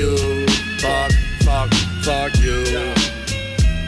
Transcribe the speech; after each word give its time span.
you. 0.00 0.46
Fuck, 0.78 1.12
fuck, 1.42 1.70
fuck 2.02 2.34
you. 2.40 2.64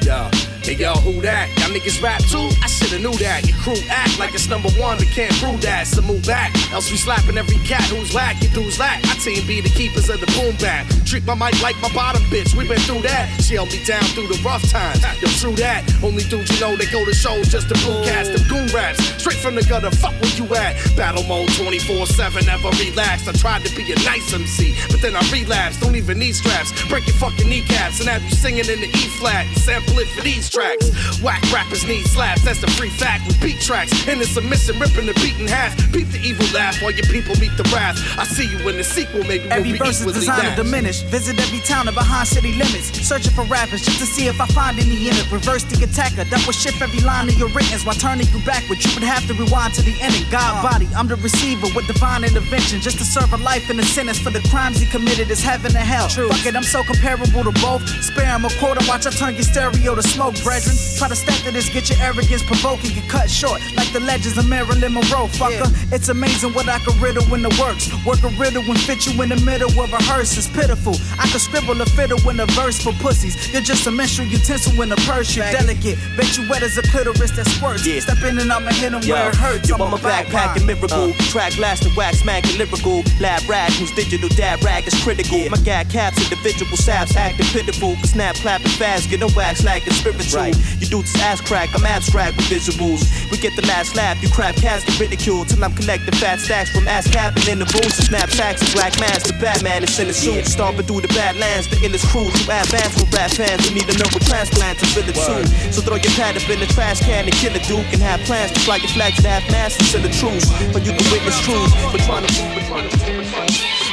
Yeah. 0.05 0.31
Hey 0.63 0.75
yo, 0.75 0.95
who 0.95 1.21
that? 1.23 1.62
Niggas 1.73 2.03
rap 2.03 2.21
too? 2.29 2.53
I 2.61 2.69
shoulda 2.69 3.01
knew 3.01 3.17
that. 3.25 3.49
Your 3.49 3.57
crew 3.65 3.81
act 3.89 4.19
like 4.21 4.35
it's 4.35 4.47
number 4.47 4.69
one, 4.77 4.99
but 4.99 5.09
can't 5.09 5.33
prove 5.41 5.63
that. 5.63 5.87
So 5.87 6.03
move 6.03 6.21
back, 6.27 6.53
else 6.71 6.91
we 6.91 6.99
slapping 6.99 7.39
every 7.39 7.57
cat 7.65 7.85
who's 7.89 8.13
whack. 8.13 8.37
Your 8.43 8.53
dudes 8.53 8.79
lack. 8.79 9.03
My 9.05 9.17
team 9.25 9.41
be 9.47 9.63
the 9.63 9.71
keepers 9.71 10.11
of 10.11 10.21
the 10.21 10.29
boom 10.37 10.53
bap. 10.61 10.85
Treat 11.09 11.25
my 11.25 11.35
mic 11.35 11.57
like 11.63 11.81
my 11.81 11.89
bottom 11.95 12.21
bitch. 12.29 12.55
We 12.55 12.69
been 12.69 12.79
through 12.85 13.03
that. 13.09 13.41
She 13.41 13.55
held 13.55 13.73
me 13.73 13.83
down 13.85 14.05
through 14.13 14.29
the 14.29 14.37
rough 14.45 14.61
times. 14.69 15.01
Yo, 15.25 15.29
true 15.41 15.57
that. 15.57 15.89
Only 16.05 16.25
dudes 16.29 16.53
you 16.53 16.61
know 16.61 16.77
they 16.77 16.85
go 16.93 17.05
to 17.05 17.15
shows 17.15 17.49
just 17.49 17.73
to 17.73 17.75
boom 17.81 18.05
cast 18.05 18.37
them 18.37 18.45
goon 18.53 18.69
raps. 18.69 19.01
Straight 19.17 19.41
from 19.41 19.55
the 19.55 19.65
gutter. 19.65 19.91
Fuck 19.97 20.13
where 20.21 20.37
you 20.37 20.45
at? 20.53 20.77
Battle 20.93 21.25
mode 21.25 21.49
24/7. 21.57 22.45
Never 22.45 22.69
relaxed. 22.77 23.29
I 23.29 23.33
tried 23.33 23.65
to 23.65 23.73
be 23.73 23.89
a 23.93 23.97
nice 24.05 24.29
MC, 24.29 24.77
but 24.93 25.01
then 25.01 25.17
I 25.17 25.25
relapsed. 25.33 25.81
Don't 25.81 25.97
even 25.97 26.19
need 26.19 26.37
straps. 26.37 26.69
Break 26.93 27.07
your 27.09 27.17
fucking 27.17 27.49
kneecaps 27.49 28.01
and 28.01 28.09
have 28.13 28.23
you 28.23 28.37
singing 28.37 28.69
in 28.69 28.81
the 28.85 28.93
E 28.93 29.09
flat 29.17 29.49
sample 29.57 29.99
it 29.99 30.09
for 30.09 30.21
these 30.21 30.51
tracks. 30.51 30.91
Whack 31.23 31.43
rappers 31.63 31.87
need 31.87 32.05
slaps, 32.07 32.43
that's 32.43 32.61
the 32.61 32.71
free 32.73 32.91
fact 32.91 33.27
with 33.27 33.41
beat 33.41 33.61
tracks. 33.61 33.93
In 34.09 34.19
the 34.19 34.25
submission, 34.25 34.79
ripping 34.79 35.07
the 35.07 35.15
beat 35.15 35.39
in 35.39 35.47
half. 35.47 35.75
Beat 35.93 36.09
the 36.11 36.19
evil 36.19 36.47
laugh 36.55 36.81
while 36.83 36.91
your 36.91 37.07
people 37.07 37.35
meet 37.39 37.55
the 37.57 37.67
wrath. 37.75 37.99
I 38.19 38.25
see 38.25 38.47
you 38.51 38.59
in 38.69 38.77
the 38.77 38.85
sequel, 38.85 39.23
maybe 39.25 39.45
we'll 39.45 39.63
Every 39.63 39.73
be 39.73 39.79
verse 39.79 40.01
is 40.01 40.13
designed 40.13 40.57
to 40.57 40.63
diminish. 40.63 41.03
Visit 41.03 41.39
every 41.39 41.61
town 41.61 41.87
and 41.87 41.95
behind 41.95 42.27
city 42.27 42.53
limits. 42.53 42.91
Searching 43.07 43.33
for 43.33 43.45
rappers 43.45 43.83
just 43.83 43.99
to 44.01 44.07
see 44.07 44.27
if 44.27 44.41
I 44.41 44.47
find 44.47 44.79
any 44.79 45.09
in 45.09 45.15
it. 45.15 45.31
Reverse 45.31 45.65
the 45.65 45.85
attacker 45.85 46.25
that 46.25 46.43
will 46.47 46.57
shift 46.57 46.83
every 46.83 47.01
line 47.01 47.29
of 47.29 47.39
your 47.39 47.49
writtens 47.55 47.85
while 47.85 47.95
turning 47.95 48.27
you 48.35 48.41
backward. 48.45 48.83
You 48.83 48.91
would 48.95 49.07
have 49.07 49.27
to 49.29 49.35
rewind 49.35 49.75
to 49.75 49.83
the 49.83 49.95
ending. 50.01 50.27
God 50.31 50.63
body, 50.63 50.89
I'm 50.97 51.07
the 51.07 51.17
receiver 51.17 51.69
with 51.75 51.87
divine 51.87 52.25
intervention. 52.25 52.81
Just 52.81 52.99
to 52.99 53.05
serve 53.05 53.33
a 53.33 53.39
life 53.39 53.71
in 53.71 53.79
a 53.79 53.85
sentence 53.85 54.19
for 54.19 54.31
the 54.31 54.43
crimes 54.51 54.81
he 54.81 54.87
committed 54.87 55.31
is 55.31 55.43
heaven 55.43 55.77
and 55.77 55.87
hell. 55.87 56.09
Fuck 56.09 56.47
it, 56.47 56.57
I'm 56.57 56.65
so 56.65 56.83
comparable 56.83 57.45
to 57.45 57.55
both. 57.63 57.87
Spare 58.03 58.35
him 58.35 58.45
a 58.45 58.51
and 58.51 58.89
watch 58.89 59.07
I 59.07 59.11
turn 59.11 59.35
your 59.35 59.45
stereo 59.45 59.95
to 59.95 60.03
smoke, 60.03 60.35
brethren. 60.43 60.75
Try 60.99 61.09
to 61.09 61.17
stack 61.17 61.43
to 61.45 61.52
this, 61.53 61.69
get 61.69 61.89
your 61.91 61.99
arrogance 62.01 62.43
provoking, 62.43 62.95
get 62.95 63.09
cut 63.09 63.31
short. 63.31 63.61
Like 63.77 63.93
the 63.93 64.01
legends 64.01 64.39
of 64.39 64.49
Marilyn 64.49 64.93
Monroe, 64.93 65.29
fucker. 65.29 65.69
It's 65.93 66.09
amazing 66.09 66.53
what 66.55 66.69
I 66.69 66.79
can 66.81 66.99
riddle 67.01 67.23
in 67.35 67.43
the 67.43 67.53
works. 67.61 67.93
Work 68.05 68.23
a 68.25 68.29
riddle 68.41 68.63
and 68.63 68.81
fit 68.81 69.07
you 69.07 69.21
in 69.23 69.29
the 69.29 69.41
middle 69.45 69.71
of 69.71 69.93
a 69.93 70.03
hearse. 70.03 70.37
It's 70.37 70.49
pitiful. 70.49 70.95
I 71.19 71.29
can 71.29 71.39
scribble 71.39 71.81
a 71.81 71.87
fiddle 71.87 72.19
in 72.29 72.41
a 72.41 72.47
verse 72.47 72.83
for 72.83 72.93
pussies. 73.05 73.53
You're 73.53 73.63
just 73.63 73.87
a 73.87 73.91
menstrual 73.91 74.29
utensil 74.29 74.81
in 74.83 74.91
a 74.93 74.97
purse. 74.97 75.37
You're 75.37 75.51
delicate. 75.53 75.99
Bet 76.17 76.37
you 76.37 76.49
wet 76.49 76.63
as 76.63 76.79
a 76.79 76.83
clitoris 76.83 77.31
that 77.37 77.47
squirts. 77.47 77.87
Yeah. 77.87 78.01
Step 78.01 78.23
in 78.25 78.39
and 78.39 78.51
I'ma 78.53 78.71
hit 78.73 78.93
him 78.93 79.03
Yo, 79.03 79.15
where 79.15 79.29
it 79.29 79.37
hurts. 79.37 79.69
yo, 79.69 79.77
I'm 79.77 79.83
I'm 79.83 79.95
a 79.95 79.99
backpack 79.99 80.57
and 80.57 80.67
miracle. 80.67 81.13
Uh. 81.13 81.13
Track 81.31 81.59
lasting 81.59 81.95
wax, 81.95 82.19
smacking 82.21 82.57
lyrical. 82.59 83.03
Lab 83.21 83.47
rag, 83.49 83.73
who's 83.73 83.93
digital 83.93 84.29
dad 84.31 84.63
rag 84.65 84.87
is 84.87 84.95
critical. 85.03 85.39
My 85.51 85.59
gag 85.59 85.91
caps, 85.91 86.19
individual 86.23 86.77
saps, 86.77 87.15
acting 87.17 87.47
pitiful. 87.47 87.97
Snap, 88.05 88.37
clapping 88.37 88.69
fast, 88.81 89.11
get 89.11 89.21
a 89.23 89.29
wax 89.37 89.65
like 89.65 89.87
it's 89.87 89.97
spiritual. 89.97 90.47
You 90.81 90.87
do 90.87 91.03
this 91.03 91.15
ass 91.21 91.41
crack, 91.45 91.71
I'm 91.75 91.85
abstract 91.87 92.37
with 92.37 92.47
visuals. 92.47 93.07
We 93.31 93.39
get 93.39 93.55
the 93.57 93.67
last 93.67 93.97
laugh, 93.97 94.23
you 94.23 94.29
crap 94.31 94.57
cast 94.57 94.87
the 94.87 94.95
ridicule. 94.99 95.45
Till 95.45 95.63
I'm 95.63 95.75
collecting 95.75 96.15
fat 96.15 96.41
stacks 96.41 96.71
from 96.71 96.89
ass 96.89 97.09
capping 97.11 97.47
in 97.49 97.59
the 97.59 97.69
and 97.83 97.93
snap 97.93 98.31
sacks 98.31 98.63
and 98.63 98.73
black 98.73 98.99
mask. 99.01 99.27
The 99.27 99.39
Batman 99.41 99.85
is 99.85 99.99
in 99.99 100.09
the 100.09 100.15
suit, 100.15 100.47
stomping 100.47 100.87
through 100.87 101.03
the 101.03 101.13
badlands. 101.13 101.69
The 101.69 101.77
illest 101.85 102.07
crew, 102.11 102.29
to 102.29 102.43
advance 102.49 102.95
with 102.99 103.13
rap 103.13 103.31
fans. 103.31 103.69
We 103.69 103.75
need 103.81 103.89
a 103.89 103.97
neural 103.97 104.23
transplant 104.25 104.79
to 104.81 104.87
fill 104.87 105.09
it 105.09 105.17
too. 105.17 105.43
So 105.73 105.83
throw 105.83 105.97
your 105.97 106.15
pad 106.15 106.37
up 106.37 106.49
in 106.49 106.61
the 106.61 106.67
trash 106.67 107.01
can 107.01 107.25
and 107.25 107.35
kill 107.35 107.55
a 107.55 107.63
duke 107.65 107.87
and 107.93 108.03
have 108.03 108.21
plans 108.27 108.53
to 108.53 108.61
fly 108.61 108.77
your 108.77 108.93
flag 108.93 109.15
to 109.17 109.23
half 109.27 109.45
mast 109.51 109.81
and 109.81 110.05
the 110.05 110.13
truth. 110.13 110.45
But 110.73 110.85
you 110.85 110.93
can 110.93 111.05
witness 111.13 111.39
truth, 111.41 111.73
but 111.93 112.01
trying 112.03 112.27
to 112.27 112.33
but 112.55 112.65
trying 112.69 112.89
to- 112.89 113.22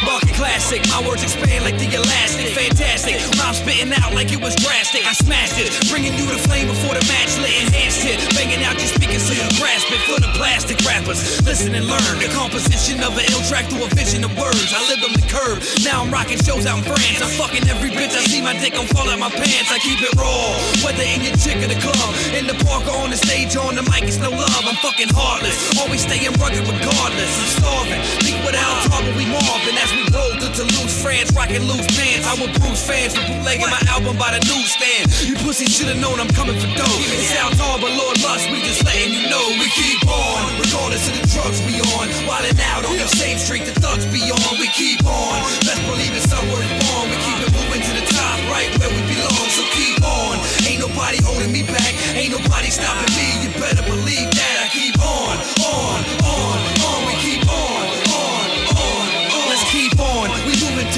but 0.05 0.19
Market 0.19 0.35
classic, 0.35 0.83
my 0.91 0.99
words 1.07 1.23
expand 1.23 1.63
like 1.63 1.79
the 1.79 1.87
elastic. 1.95 2.51
Fantastic, 2.51 3.15
rhyme 3.39 3.55
spitting 3.55 3.93
out 4.03 4.11
like 4.11 4.35
it 4.35 4.41
was 4.43 4.51
drastic. 4.59 5.07
I 5.07 5.15
smashed 5.15 5.55
it, 5.55 5.71
bringing 5.87 6.11
you 6.19 6.27
the 6.27 6.35
flame 6.43 6.67
before 6.67 6.91
the 6.91 7.03
match 7.07 7.39
lit. 7.39 7.55
Enhanced 7.55 8.03
it, 8.03 8.19
banging 8.35 8.59
out 8.67 8.75
your 8.75 8.91
speakers 8.91 9.23
so 9.23 9.31
you 9.31 9.47
grasp 9.55 9.88
it. 9.95 10.03
For 10.11 10.19
the 10.19 10.27
plastic 10.35 10.75
rappers, 10.83 11.39
listen 11.47 11.71
and 11.71 11.88
learn 11.88 12.19
the 12.19 12.27
composition 12.35 12.99
of 12.99 13.15
an 13.15 13.31
ill 13.31 13.39
track 13.47 13.71
through 13.71 13.88
a 13.88 13.91
vision 13.95 14.27
of 14.27 14.35
words. 14.35 14.75
I 14.75 14.83
lived 14.91 15.07
on 15.07 15.15
the 15.15 15.23
curb, 15.31 15.63
now 15.88 16.03
I'm 16.03 16.11
rocking 16.11 16.39
shows 16.43 16.67
out 16.67 16.83
in 16.83 16.83
France. 16.83 17.23
I'm 17.23 17.31
fucking 17.39 17.63
every 17.71 17.95
bitch 17.95 18.11
I 18.11 18.23
see 18.27 18.43
my 18.43 18.59
dick 18.59 18.75
gon' 18.75 18.91
fall 18.91 19.07
out 19.07 19.23
my 19.23 19.31
pants. 19.31 19.71
I 19.71 19.79
keep 19.79 20.03
it 20.03 20.11
raw, 20.19 20.51
whether 20.83 21.05
in 21.07 21.23
your 21.23 21.35
chick 21.39 21.63
or 21.63 21.71
the 21.71 21.79
club, 21.79 22.11
in 22.35 22.43
the 22.43 22.59
park 22.67 22.83
or 22.91 22.99
on 22.99 23.15
the 23.15 23.19
stage 23.19 23.55
on 23.55 23.79
the 23.79 23.88
mic. 23.88 24.03
It's 24.03 24.19
no 24.19 24.35
love. 24.35 24.67
I'm 24.67 24.75
fucking 24.83 25.15
heartless, 25.15 25.55
always 25.79 26.03
staying 26.03 26.35
rugged 26.35 26.67
regardless. 26.67 27.31
I'm 27.39 27.49
starving, 27.55 28.01
think 28.19 28.43
without 28.43 28.83
trouble 28.91 29.15
we 29.15 29.23
mobbing 29.23 29.79
as 29.89 29.97
we 29.97 30.05
roll 30.13 30.33
through 30.38 30.53
Toulouse, 30.53 30.94
France, 31.01 31.33
rocking 31.33 31.66
loose 31.66 31.85
pants. 31.97 32.25
I 32.27 32.33
will 32.38 32.51
bruise 32.61 32.81
fans 32.81 33.17
for 33.17 33.25
bootlegging 33.25 33.69
my 33.69 33.81
album 33.89 34.17
by 34.17 34.38
the 34.38 34.41
newsstand. 34.45 35.09
You 35.25 35.35
pussies 35.41 35.73
should've 35.73 35.97
known 35.97 36.19
I'm 36.19 36.29
coming 36.38 36.57
for 36.57 36.69
dough. 36.77 37.00
It 37.09 37.25
sounds 37.25 37.57
hard, 37.57 37.81
but 37.81 37.91
Lord 37.97 38.17
Lhus, 38.22 38.45
we 38.53 38.61
just 38.61 38.85
letting 38.85 39.13
you 39.13 39.25
know 39.29 39.41
we 39.57 39.67
keep 39.73 40.01
on, 40.05 40.39
regardless 40.61 41.09
of 41.09 41.17
the 41.17 41.25
drugs 41.33 41.59
we 41.66 41.81
on. 41.97 42.05
Wildin' 42.29 42.61
out 42.69 42.85
on 42.85 42.97
the 42.97 43.09
same 43.09 43.38
street 43.38 43.66
the 43.66 43.73
thugs 43.81 44.05
be 44.13 44.22
on. 44.29 44.51
We 44.61 44.69
keep 44.69 45.01
on, 45.05 45.38
best 45.66 45.81
believe 45.89 46.13
it's 46.13 46.29
somewhere 46.29 46.66
born. 46.85 47.06
We 47.09 47.17
keep 47.25 47.39
it 47.41 47.51
moving 47.53 47.81
to 47.81 47.94
the 47.97 48.06
top, 48.13 48.38
right 48.53 48.69
where 48.77 48.91
we 48.94 49.01
belong. 49.09 49.47
So 49.50 49.63
keep 49.73 49.97
on, 50.06 50.38
ain't 50.69 50.81
nobody 50.85 51.17
holding 51.23 51.51
me 51.51 51.63
back, 51.66 51.94
ain't 52.13 52.33
nobody 52.33 52.69
stopping 52.69 53.11
me. 53.17 53.27
You 53.41 53.50
better 53.57 53.83
believe 53.89 54.29
that 54.38 54.56
I 54.59 54.67
keep 54.69 54.97
on, 55.01 55.33
on. 55.66 56.19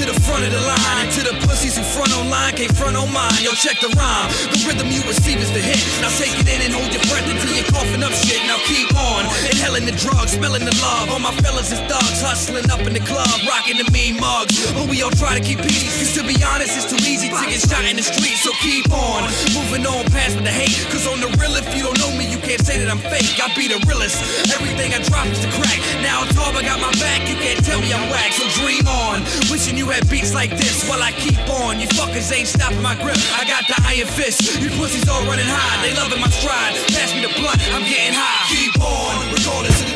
To 0.02 0.10
the 0.10 0.18
front 0.26 0.42
of 0.42 0.50
the 0.50 0.58
line, 0.58 1.06
to 1.14 1.22
the 1.22 1.30
pussies 1.46 1.78
who 1.78 1.86
front 1.94 2.10
on 2.18 2.26
line 2.26 2.58
can't 2.58 2.74
front 2.74 2.98
on 2.98 3.06
mine. 3.14 3.38
Yo, 3.38 3.54
check 3.54 3.78
the 3.78 3.86
rhyme. 3.94 4.26
The 4.50 4.58
rhythm 4.66 4.90
you 4.90 4.98
receive 5.06 5.38
is 5.38 5.54
the 5.54 5.62
hit. 5.62 5.78
Now 6.02 6.10
take 6.18 6.34
it 6.34 6.42
in 6.42 6.58
and 6.58 6.74
hold 6.74 6.90
your 6.90 7.06
breath 7.06 7.22
until 7.22 7.54
you're 7.54 7.70
coughing 7.70 8.02
up 8.02 8.10
shit. 8.10 8.42
Now 8.50 8.58
keep 8.66 8.90
on. 8.98 9.30
Inhaling 9.46 9.86
the 9.86 9.94
drugs, 9.94 10.34
smelling 10.34 10.66
the 10.66 10.74
love. 10.82 11.06
All 11.06 11.22
my 11.22 11.30
fellas 11.38 11.70
is 11.70 11.78
thugs, 11.86 12.18
hustling 12.18 12.66
up 12.74 12.82
in 12.82 12.98
the 12.98 13.04
club, 13.06 13.30
rocking 13.46 13.78
the 13.78 13.86
mean 13.94 14.18
mugs. 14.18 14.58
But 14.74 14.90
we 14.90 15.06
all 15.06 15.14
try 15.14 15.38
to 15.38 15.42
keep 15.44 15.62
peace, 15.62 15.94
cause 15.94 16.18
to 16.18 16.26
be 16.26 16.34
honest, 16.42 16.74
it's 16.74 16.90
too 16.90 16.98
easy 17.06 17.30
to 17.30 17.38
get 17.46 17.62
shot 17.62 17.86
in 17.86 17.94
the 17.94 18.02
street. 18.02 18.42
So 18.42 18.50
keep 18.58 18.90
on. 18.90 19.30
Moving 19.54 19.86
on 19.86 20.10
past 20.10 20.34
with 20.34 20.42
the 20.42 20.50
hate. 20.50 20.74
Cause 20.90 21.06
on 21.06 21.22
the 21.22 21.30
real, 21.38 21.54
if 21.54 21.70
you 21.78 21.86
don't 21.86 21.94
know 22.02 22.10
me, 22.18 22.26
you 22.26 22.42
can't 22.42 22.58
say 22.58 22.74
that 22.82 22.90
I'm 22.90 22.98
fake. 23.06 23.38
I 23.38 23.54
be 23.54 23.70
the 23.70 23.78
realest. 23.86 24.18
Everything 24.50 24.90
I 24.90 24.98
drop 25.06 25.30
is 25.30 25.38
the 25.46 25.50
crack. 25.54 25.78
Al'Tarba 26.02 26.66
got 26.66 26.82
my 26.82 26.90
back, 26.98 27.22
you 27.30 27.38
can't 27.38 27.62
tell 27.62 27.78
me 27.78 27.94
I'm 27.94 28.10
whack. 28.10 28.34
So 28.34 28.42
dream 28.58 28.82
on. 28.90 29.22
Wishing 29.46 29.78
you 29.78 29.91
beats 30.08 30.32
like 30.34 30.50
this 30.50 30.88
while 30.88 31.02
I 31.02 31.12
keep 31.12 31.38
on. 31.50 31.80
You 31.80 31.88
fuckers 31.88 32.32
ain't 32.32 32.48
stopping 32.48 32.80
my 32.80 32.94
grip. 32.94 33.18
I 33.36 33.44
got 33.44 33.66
the 33.68 33.76
iron 33.84 34.08
fist. 34.08 34.60
You 34.60 34.70
pussies 34.70 35.08
all 35.08 35.24
running 35.26 35.46
high. 35.46 35.76
They 35.84 35.94
loving 35.94 36.20
my 36.20 36.28
stride. 36.28 36.74
Pass 36.96 37.12
me 37.14 37.20
the 37.20 37.32
blunt, 37.36 37.60
I'm 37.74 37.84
getting 37.84 38.16
high. 38.16 38.48
Keep 38.48 38.80
on, 38.80 39.32
regardless 39.32 39.91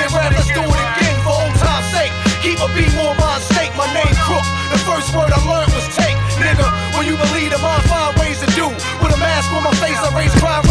year, 0.00 0.08
rap, 0.16 0.32
let's 0.32 0.48
do 0.48 0.64
it 0.64 0.80
again 0.96 1.16
for 1.20 1.36
old 1.36 1.54
time's 1.60 1.88
sake. 1.92 2.12
Keep 2.40 2.58
a 2.64 2.68
beat 2.72 2.92
more 2.96 3.12
mind 3.20 3.44
state, 3.44 3.72
my 3.76 3.84
name 3.92 4.14
Crook. 4.24 4.46
The 4.72 4.80
first 4.88 5.12
word 5.12 5.28
I 5.28 5.40
learned 5.44 5.72
was 5.76 5.84
take, 5.92 6.16
nigga. 6.40 6.64
When 6.96 7.04
you 7.04 7.16
believe 7.20 7.52
in 7.52 7.60
my 7.60 7.76
find 7.84 8.16
ways 8.16 8.40
to 8.40 8.48
do. 8.56 8.66
With 9.04 9.12
a 9.12 9.20
mask 9.20 9.52
on 9.52 9.64
my 9.64 9.74
face, 9.76 10.00
I 10.00 10.08
raise 10.16 10.32
crime, 10.40 10.64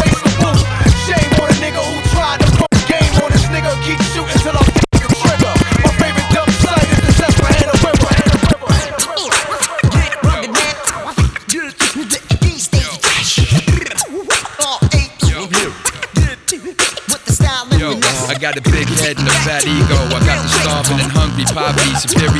poverty, 22.06 22.39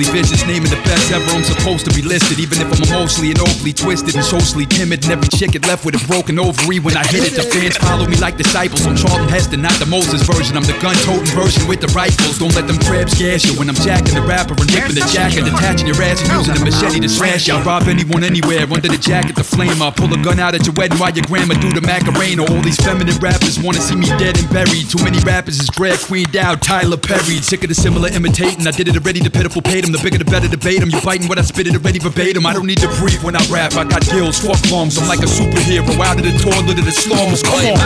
it. 0.00 0.08
Vicious, 0.08 0.46
naming 0.46 0.70
the 0.70 0.80
best 0.84 1.12
ever. 1.12 1.24
I'm 1.30 1.44
supposed 1.44 1.84
to 1.86 1.92
be 1.94 2.02
listed, 2.02 2.38
even 2.38 2.60
if 2.60 2.73
I'm 3.04 3.12
and 3.20 3.36
overly 3.36 3.74
twisted 3.76 4.16
and 4.16 4.24
socially 4.24 4.64
timid. 4.64 5.04
And 5.04 5.12
every 5.12 5.28
chick 5.28 5.52
get 5.52 5.68
left 5.68 5.84
with 5.84 5.92
a 5.92 6.00
broken 6.08 6.40
ovary 6.40 6.80
when 6.80 6.96
I 6.96 7.04
hit 7.04 7.20
it. 7.20 7.36
The 7.36 7.44
fans 7.44 7.76
follow 7.76 8.08
me 8.08 8.16
like 8.16 8.40
disciples. 8.40 8.80
I'm 8.88 8.96
Charlton 8.96 9.28
Heston, 9.28 9.60
not 9.60 9.76
the 9.76 9.84
Moses 9.84 10.24
version. 10.24 10.56
I'm 10.56 10.64
the 10.64 10.72
gun-toting 10.80 11.28
version 11.36 11.68
with 11.68 11.84
the 11.84 11.92
rifles. 11.92 12.40
Don't 12.40 12.56
let 12.56 12.64
them 12.64 12.80
crabs 12.80 13.12
gas 13.12 13.44
you 13.44 13.60
when 13.60 13.68
I'm 13.68 13.76
jacking 13.76 14.16
the 14.16 14.24
rapper 14.24 14.56
and 14.56 14.72
ripping 14.72 14.96
the 14.96 15.04
jacket, 15.12 15.44
attaching 15.44 15.84
your 15.84 16.00
ass 16.00 16.24
and 16.24 16.32
using 16.32 16.56
a 16.56 16.64
machete 16.64 17.00
to 17.04 17.10
slash 17.12 17.44
you. 17.44 17.52
I'll 17.52 17.64
rob 17.68 17.92
anyone 17.92 18.24
anywhere 18.24 18.64
under 18.64 18.88
the 18.88 18.96
jacket, 18.96 19.36
the 19.36 19.44
flame. 19.44 19.84
I'll 19.84 19.92
pull 19.92 20.08
a 20.08 20.20
gun 20.24 20.40
out 20.40 20.56
at 20.56 20.64
your 20.64 20.72
wedding 20.72 20.96
while 20.96 21.12
your 21.12 21.28
grandma 21.28 21.60
do 21.60 21.76
the 21.76 21.84
Macarena. 21.84 22.48
All 22.48 22.64
these 22.64 22.80
feminine 22.80 23.20
rappers 23.20 23.60
wanna 23.60 23.84
see 23.84 24.00
me 24.00 24.08
dead 24.16 24.40
and 24.40 24.48
buried. 24.48 24.88
Too 24.88 25.04
many 25.04 25.20
rappers 25.28 25.60
is 25.60 25.68
drag 25.68 26.00
queen 26.08 26.24
down. 26.32 26.56
Tyler 26.56 26.96
Perry, 26.96 27.44
sick 27.44 27.60
of 27.60 27.68
the 27.68 27.76
similar 27.76 28.08
imitating. 28.08 28.64
I 28.64 28.72
did 28.72 28.88
it 28.88 28.96
already, 28.96 29.20
the 29.20 29.28
pitiful 29.28 29.60
paid 29.60 29.84
him. 29.84 29.92
The 29.92 30.00
bigger 30.00 30.16
the 30.16 30.24
better 30.24 30.48
debate 30.48 30.80
him. 30.80 30.88
You 30.88 31.04
biting 31.04 31.28
what 31.28 31.36
I 31.36 31.44
spit 31.44 31.68
it 31.68 31.76
already 31.76 32.00
verbatim. 32.00 32.48
I 32.48 32.56
don't 32.56 32.64
need 32.64 32.80
to 32.80 32.93
breathe 32.98 33.22
when 33.22 33.36
I 33.36 33.42
rap. 33.50 33.74
I 33.74 33.84
got 33.84 34.02
gills, 34.06 34.38
fuck 34.38 34.60
lungs. 34.70 34.98
I'm 34.98 35.08
like 35.08 35.20
a 35.20 35.30
superhero 35.30 35.94
out 36.00 36.18
of 36.18 36.24
the 36.24 36.32
toilet 36.38 36.78
of 36.78 36.84
the 36.84 36.92
slums. 36.92 37.42
Come 37.42 37.54
on. 37.54 37.78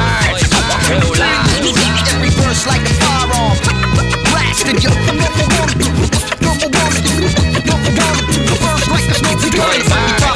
Every 2.12 2.30
verse 2.36 2.66
like 2.66 2.82
a 2.82 2.94
firearm. 3.00 3.56
Blasting 4.30 4.80
your 4.82 4.96
number 5.06 5.46
one. 5.58 5.72
Number 6.44 6.68
one. 6.68 6.94
Number 7.64 7.92
one. 7.96 8.24
Verse 8.60 8.86
like 8.90 9.08
a 9.08 9.14
smoky 9.14 10.27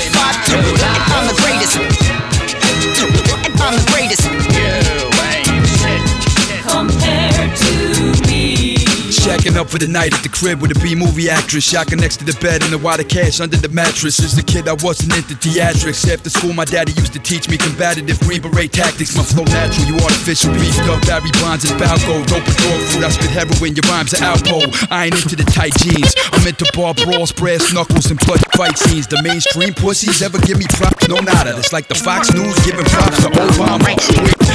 Shacking 9.43 9.59
up 9.59 9.69
for 9.69 9.79
the 9.79 9.91
night 9.91 10.15
at 10.15 10.23
the 10.23 10.31
crib 10.31 10.63
with 10.63 10.71
a 10.71 10.79
B 10.79 10.95
movie 10.95 11.27
actress. 11.27 11.67
Shacking 11.67 11.99
next 11.99 12.23
to 12.23 12.25
the 12.25 12.39
bed 12.39 12.63
and 12.63 12.71
a 12.71 12.79
wad 12.79 13.03
of 13.03 13.09
cash 13.11 13.41
under 13.43 13.59
the 13.59 13.69
mattress. 13.75 14.23
As 14.23 14.39
a 14.39 14.43
kid, 14.43 14.71
I 14.71 14.79
wasn't 14.79 15.19
into 15.19 15.35
theatrics. 15.35 16.07
After 16.07 16.31
school, 16.31 16.55
my 16.55 16.65
daddy 16.65 16.95
used 16.95 17.13
to 17.15 17.19
teach 17.19 17.51
me 17.51 17.59
combative 17.59 18.07
Green 18.23 18.39
Beret 18.39 18.71
tactics. 18.71 19.19
My 19.19 19.27
flow 19.27 19.43
natural, 19.51 19.83
you 19.91 19.99
artificial. 19.99 20.55
Beefed 20.55 20.87
up 20.87 21.03
Barry 21.11 21.35
Bonds 21.43 21.67
and 21.67 21.75
Balco. 21.75 22.23
Dope 22.31 22.47
and 22.47 22.59
dog 22.63 22.81
food, 22.87 23.03
I 23.03 23.11
spit 23.11 23.35
heroin. 23.35 23.75
Your 23.75 23.83
rhymes 23.91 24.15
are 24.15 24.23
alpo. 24.31 24.63
I 24.95 25.11
ain't 25.11 25.19
into 25.19 25.35
the 25.35 25.47
tight 25.51 25.75
jeans. 25.75 26.15
I'm 26.31 26.47
into 26.47 26.63
bar 26.71 26.95
brawls, 26.95 27.35
brass 27.35 27.75
knuckles, 27.75 28.15
and 28.15 28.23
blood 28.23 28.47
fight 28.55 28.79
scenes. 28.79 29.11
The 29.11 29.19
mainstream 29.27 29.75
pussies 29.75 30.23
ever 30.23 30.39
give 30.39 30.63
me 30.63 30.71
props? 30.79 31.11
No, 31.11 31.19
nada. 31.19 31.59
It's 31.59 31.75
like 31.75 31.91
the 31.91 31.99
Fox 31.99 32.31
News 32.31 32.55
giving 32.63 32.87
props 32.87 33.19
to 33.27 33.31
Obama. 33.35 33.91
Wait, 33.91 33.99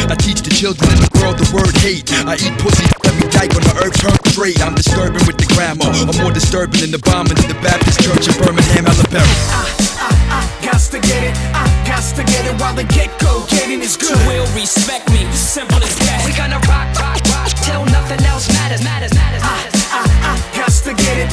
I 0.07 0.15
teach 0.15 0.47
the 0.47 0.53
children 0.55 0.87
in 0.95 1.03
the 1.03 1.11
world 1.19 1.35
the 1.35 1.47
word 1.51 1.75
hate. 1.83 2.07
I 2.23 2.39
eat 2.39 2.55
pussy 2.63 2.87
every 3.03 3.27
night 3.35 3.51
when 3.51 3.67
the 3.67 3.75
herb 3.83 3.91
turn 3.99 4.15
straight. 4.31 4.63
I'm 4.63 4.76
disturbing 4.77 5.25
with 5.25 5.37
the 5.41 5.49
grammar. 5.57 5.89
I'm 5.89 6.17
more 6.21 6.31
disturbing 6.31 6.81
than 6.81 6.91
the 6.93 7.01
bombing 7.01 7.37
in 7.41 7.49
the 7.49 7.57
Baptist 7.65 7.97
Church 8.01 8.29
in 8.29 8.35
Birmingham, 8.37 8.85
Alabama. 8.85 9.25
i 10.29 10.45
Gots 10.61 10.91
to 10.93 10.99
get 11.01 11.23
it, 11.23 11.33
I 11.57 11.65
gots 11.89 12.13
to 12.15 12.23
get 12.23 12.45
it 12.45 12.53
while 12.61 12.75
the 12.75 12.85
get 12.93 13.09
go 13.19 13.45
getting 13.49 13.81
is 13.81 13.97
You 13.97 14.13
good. 14.13 14.21
will 14.29 14.47
respect 14.53 15.09
me, 15.09 15.25
simple 15.33 15.81
as 15.81 15.95
that. 16.05 16.21
We 16.25 16.31
gonna 16.37 16.61
rock, 16.69 16.93
rock, 17.01 17.17
rock 17.33 17.49
till 17.65 17.85
nothing 17.89 18.21
else 18.29 18.45
matters, 18.53 18.83
matters, 18.83 19.13
matters, 19.13 19.41
matters. 19.41 19.73
I, 19.89 20.05
I 20.29 20.33
gots 20.53 20.83
to 20.85 20.93
get 20.93 21.25
it, 21.25 21.29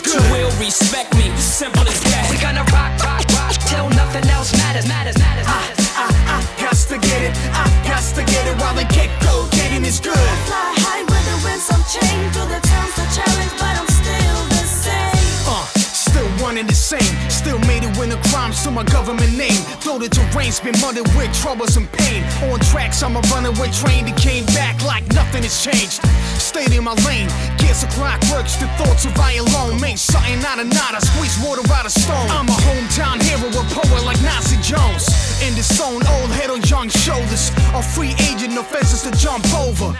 is 0.00 0.14
You 0.14 0.20
will 0.32 0.50
respect 0.58 1.14
me, 1.16 1.30
simple 1.36 1.86
as 1.86 2.00
that. 2.00 2.28
We 2.30 2.36
gonna 2.38 2.64
rock, 2.72 2.92
rock, 3.04 3.24
rock 3.32 3.56
till 3.68 3.88
nothing 3.90 4.28
else 4.30 4.52
matters, 4.52 4.86
matters, 4.88 5.18
matters, 5.18 5.46
matters. 5.46 5.78
I, 5.96 6.08
I 6.28 6.38
gots 6.60 6.88
to 6.88 6.98
get 6.98 7.22
it, 7.22 7.32
ah, 7.52 7.64
I 7.64 7.88
gots 7.88 8.14
to 8.14 8.22
get 8.24 8.46
it 8.46 8.56
while 8.60 8.74
the 8.74 8.84
get 8.92 9.10
go 9.22 9.48
getting 9.52 9.84
is 9.84 10.00
good. 10.00 10.16
I 10.16 10.36
Fly 10.48 10.72
high 10.84 11.02
with 11.02 11.24
the 11.24 11.36
winds 11.44 11.68
of 11.70 11.80
change 11.88 12.34
through 12.34 12.50
the 12.52 12.60
towns 12.60 12.96
of 12.98 13.08
challenge, 13.14 13.54
but 13.60 13.74
I'm 13.80 13.88
still 13.88 14.38
the 14.52 14.64
same. 14.66 15.48
Uh, 15.48 15.66
still 15.76 16.28
one 16.44 16.58
and 16.58 16.68
the 16.68 16.74
same. 16.74 17.12
Still 17.30 17.58
made 17.70 17.84
it 17.84 17.96
when 17.96 18.10
the 18.10 18.16
the 18.16 18.28
crimes 18.28 18.62
to 18.64 18.70
my 18.70 18.84
government 18.84 19.36
name. 19.36 19.60
Though 19.84 19.98
the 19.98 20.08
terrain's 20.08 20.60
been 20.60 20.74
muddied 20.80 21.06
with 21.16 21.32
troubles 21.34 21.76
and 21.76 21.90
pain. 21.92 22.24
On 22.50 22.58
tracks, 22.60 23.02
I'm 23.02 23.16
a 23.16 23.20
runaway 23.32 23.70
train 23.70 24.06
that 24.06 24.16
came 24.16 24.44
back 24.56 24.82
like 24.84 25.06
nothing 25.12 25.42
has 25.42 25.56
changed. 25.62 26.00
Stayed 26.56 26.72
in 26.72 26.84
my 26.84 26.94
lane, 27.04 27.28
gears 27.58 27.82
of 27.82 27.90
clockworks, 27.90 28.58
the 28.58 28.66
thoughts 28.80 29.04
of 29.04 29.12
I 29.20 29.34
alone. 29.34 29.78
Made 29.78 29.98
something 29.98 30.42
out 30.42 30.58
of 30.58 30.66
nada, 30.68 31.04
squeeze 31.04 31.36
water 31.44 31.60
out 31.70 31.84
of 31.84 31.92
stone. 31.92 32.30
I'm 32.30 32.48
a 32.48 32.56
hometown 32.64 33.20
hero, 33.20 33.48
a 33.52 33.64
poet 33.68 34.02
like 34.06 34.16
Nasir 34.22 34.56
Jones. 34.62 35.04
In 35.44 35.54
this 35.54 35.68
zone, 35.76 36.00
old 36.16 36.30
head 36.32 36.48
on 36.48 36.62
young 36.62 36.88
shoulders. 36.88 37.50
A 37.76 37.82
free 37.82 38.16
agent, 38.32 38.54
no 38.54 38.62
fences 38.62 39.02
to 39.02 39.10
jump 39.10 39.44
over. 39.52 39.92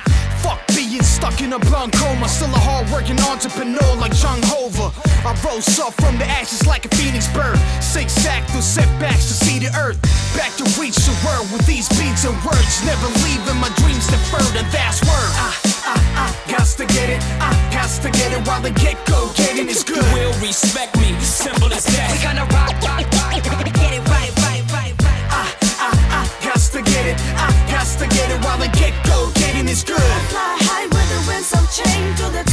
Fuck 0.46 0.62
being 0.78 1.02
stuck 1.02 1.42
in 1.42 1.52
a 1.52 1.58
blunt 1.58 1.90
coma. 1.98 2.28
Still 2.30 2.54
a 2.54 2.62
hard 2.62 2.86
working 2.94 3.18
entrepreneur 3.26 3.90
like 3.98 4.14
John 4.14 4.38
Hover. 4.46 4.94
I 5.26 5.34
rose 5.42 5.66
up 5.82 5.90
from 5.98 6.22
the 6.22 6.26
ashes 6.38 6.62
like 6.70 6.86
a 6.86 6.92
phoenix 6.94 7.26
bird. 7.34 7.58
Zigzag 7.82 8.46
through 8.54 8.62
setbacks 8.62 9.26
to 9.26 9.34
see 9.34 9.58
the 9.58 9.74
earth. 9.74 9.98
Back 10.38 10.54
to 10.62 10.64
reach 10.78 10.94
the 11.02 11.18
world 11.26 11.50
with 11.50 11.66
these 11.66 11.90
beats 11.98 12.22
and 12.22 12.38
words. 12.46 12.78
Never 12.86 13.10
leaving 13.26 13.58
my 13.58 13.74
dreams 13.82 14.06
deferred, 14.06 14.54
and 14.54 14.70
that's 14.70 15.02
word. 15.02 15.32
I, 15.34 15.50
I, 15.82 15.98
I, 16.14 16.26
got 16.46 16.62
to 16.78 16.86
get 16.94 17.10
it. 17.10 17.18
I, 17.42 17.50
got 17.74 17.90
to 18.06 18.10
get 18.14 18.30
it 18.30 18.46
while 18.46 18.62
the 18.62 18.70
get 18.78 18.94
go. 19.10 19.34
Getting 19.34 19.66
is 19.66 19.82
good. 19.82 20.06
Will 20.14 20.30
respect 20.38 20.94
me, 21.02 21.10
simple 21.26 21.74
as 21.74 21.90
that. 21.90 22.06
We 22.14 22.22
gonna 22.22 22.46
rock, 22.54 22.70
rock, 22.86 23.02
rock, 23.18 23.66
get 23.74 23.98
it 23.98 24.04
right, 24.14 24.30
right, 24.46 24.62
right, 24.70 24.94
right. 25.02 25.22
I, 25.26 25.42
I, 25.82 25.90
I, 25.90 26.44
got 26.46 26.62
to 26.70 26.80
get 26.86 27.02
it. 27.02 27.18
I, 27.34 27.65
good. 29.84 29.98
Fly 30.30 30.56
high 30.60 30.86
with 30.86 31.08
the 31.10 31.20
winds 31.28 31.52
of 31.52 31.64
change 31.70 32.18
through 32.18 32.30
the 32.30 32.44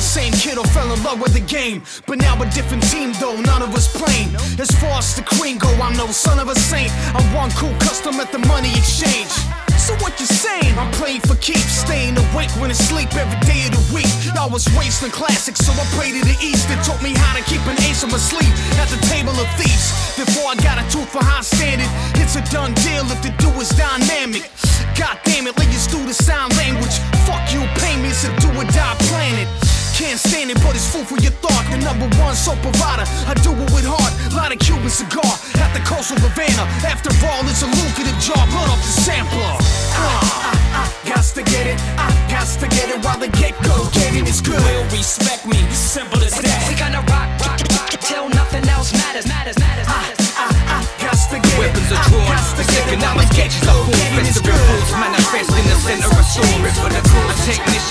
the 0.00 0.06
same 0.06 0.32
kid 0.32 0.56
who 0.56 0.64
fell 0.72 0.88
in 0.88 1.02
love 1.04 1.20
with 1.20 1.34
the 1.34 1.44
game. 1.44 1.82
But 2.06 2.18
now 2.18 2.32
a 2.40 2.46
different 2.56 2.82
team 2.88 3.12
though, 3.20 3.36
none 3.36 3.60
of 3.60 3.74
us 3.76 3.84
playing. 3.92 4.32
As 4.56 4.72
far 4.80 4.96
as 4.96 5.14
the 5.14 5.20
queen 5.36 5.58
go, 5.58 5.68
I'm 5.76 5.94
no 5.94 6.06
son 6.08 6.38
of 6.38 6.48
a 6.48 6.56
saint. 6.56 6.90
I'm 7.12 7.26
one 7.36 7.50
cool 7.60 7.74
custom 7.84 8.16
at 8.16 8.32
the 8.32 8.40
money 8.48 8.72
exchange. 8.72 9.28
So 9.76 9.92
what 10.00 10.16
you 10.18 10.24
saying? 10.24 10.72
I'm 10.80 10.90
playing 10.92 11.20
for 11.28 11.36
keeps, 11.36 11.84
staying 11.84 12.16
awake 12.16 12.48
when 12.56 12.70
I 12.70 12.78
sleep 12.88 13.12
every 13.12 13.40
day 13.44 13.68
of 13.68 13.72
the 13.76 13.84
week. 13.92 14.08
I 14.40 14.46
was 14.48 14.64
in 15.04 15.10
classics, 15.10 15.60
so 15.60 15.72
I 15.72 15.84
pray 15.96 16.12
to 16.16 16.22
the 16.24 16.36
east. 16.40 16.68
They 16.68 16.80
taught 16.80 17.02
me 17.02 17.12
how 17.12 17.36
to 17.36 17.44
keep 17.44 17.60
an 17.68 17.76
ace 17.84 18.02
on 18.02 18.10
my 18.10 18.16
sleeve 18.16 18.56
at 18.80 18.88
the 18.88 19.00
table 19.12 19.36
of 19.36 19.48
thieves. 19.60 19.92
Before 20.16 20.48
I 20.48 20.56
got 20.64 20.80
a 20.80 20.84
tooth 20.88 21.12
for 21.12 21.20
high 21.20 21.44
standard, 21.44 21.88
it's 22.16 22.36
a 22.36 22.42
done 22.48 22.72
deal 22.80 23.04
if 23.12 23.20
the 23.20 23.32
do 23.36 23.52
is 23.60 23.68
dynamic. 23.76 24.48
God 24.96 25.18
damn 25.24 25.46
it, 25.46 25.56
let 25.58 25.68
you 25.68 25.80
do 25.90 26.00
the 26.06 26.14
sound 26.14 26.56
language. 26.56 26.96
Fuck 27.26 27.52
you, 27.52 27.60
pay 27.80 27.96
me, 28.00 28.08
it's 28.08 28.24
a 28.24 28.30
do 28.40 28.48
or 28.56 28.64
die 28.72 28.96
planet. 29.08 29.48
Can't 30.00 30.18
stand 30.18 30.50
it, 30.50 30.56
but 30.64 30.72
it's 30.74 30.88
food 30.88 31.04
for 31.04 31.20
your 31.20 31.36
thought. 31.44 31.60
The 31.68 31.76
number 31.84 32.08
one 32.16 32.34
soap 32.34 32.56
provider. 32.64 33.04
I 33.28 33.34
do 33.44 33.52
it 33.52 33.68
with 33.68 33.84
heart. 33.84 34.12
Light 34.32 34.52
a 34.52 34.56
Cuban 34.56 34.88
cigar 34.88 35.28
at 35.60 35.70
the 35.76 35.80
coastal 35.84 36.16
Havana. 36.24 36.64
After 36.88 37.12
all, 37.28 37.44
it's 37.44 37.60
a 37.60 37.68
lucrative 37.68 38.16
job. 38.16 38.40
Blood 38.48 38.72
off 38.72 38.80
the 38.80 38.94
sampler. 39.04 39.59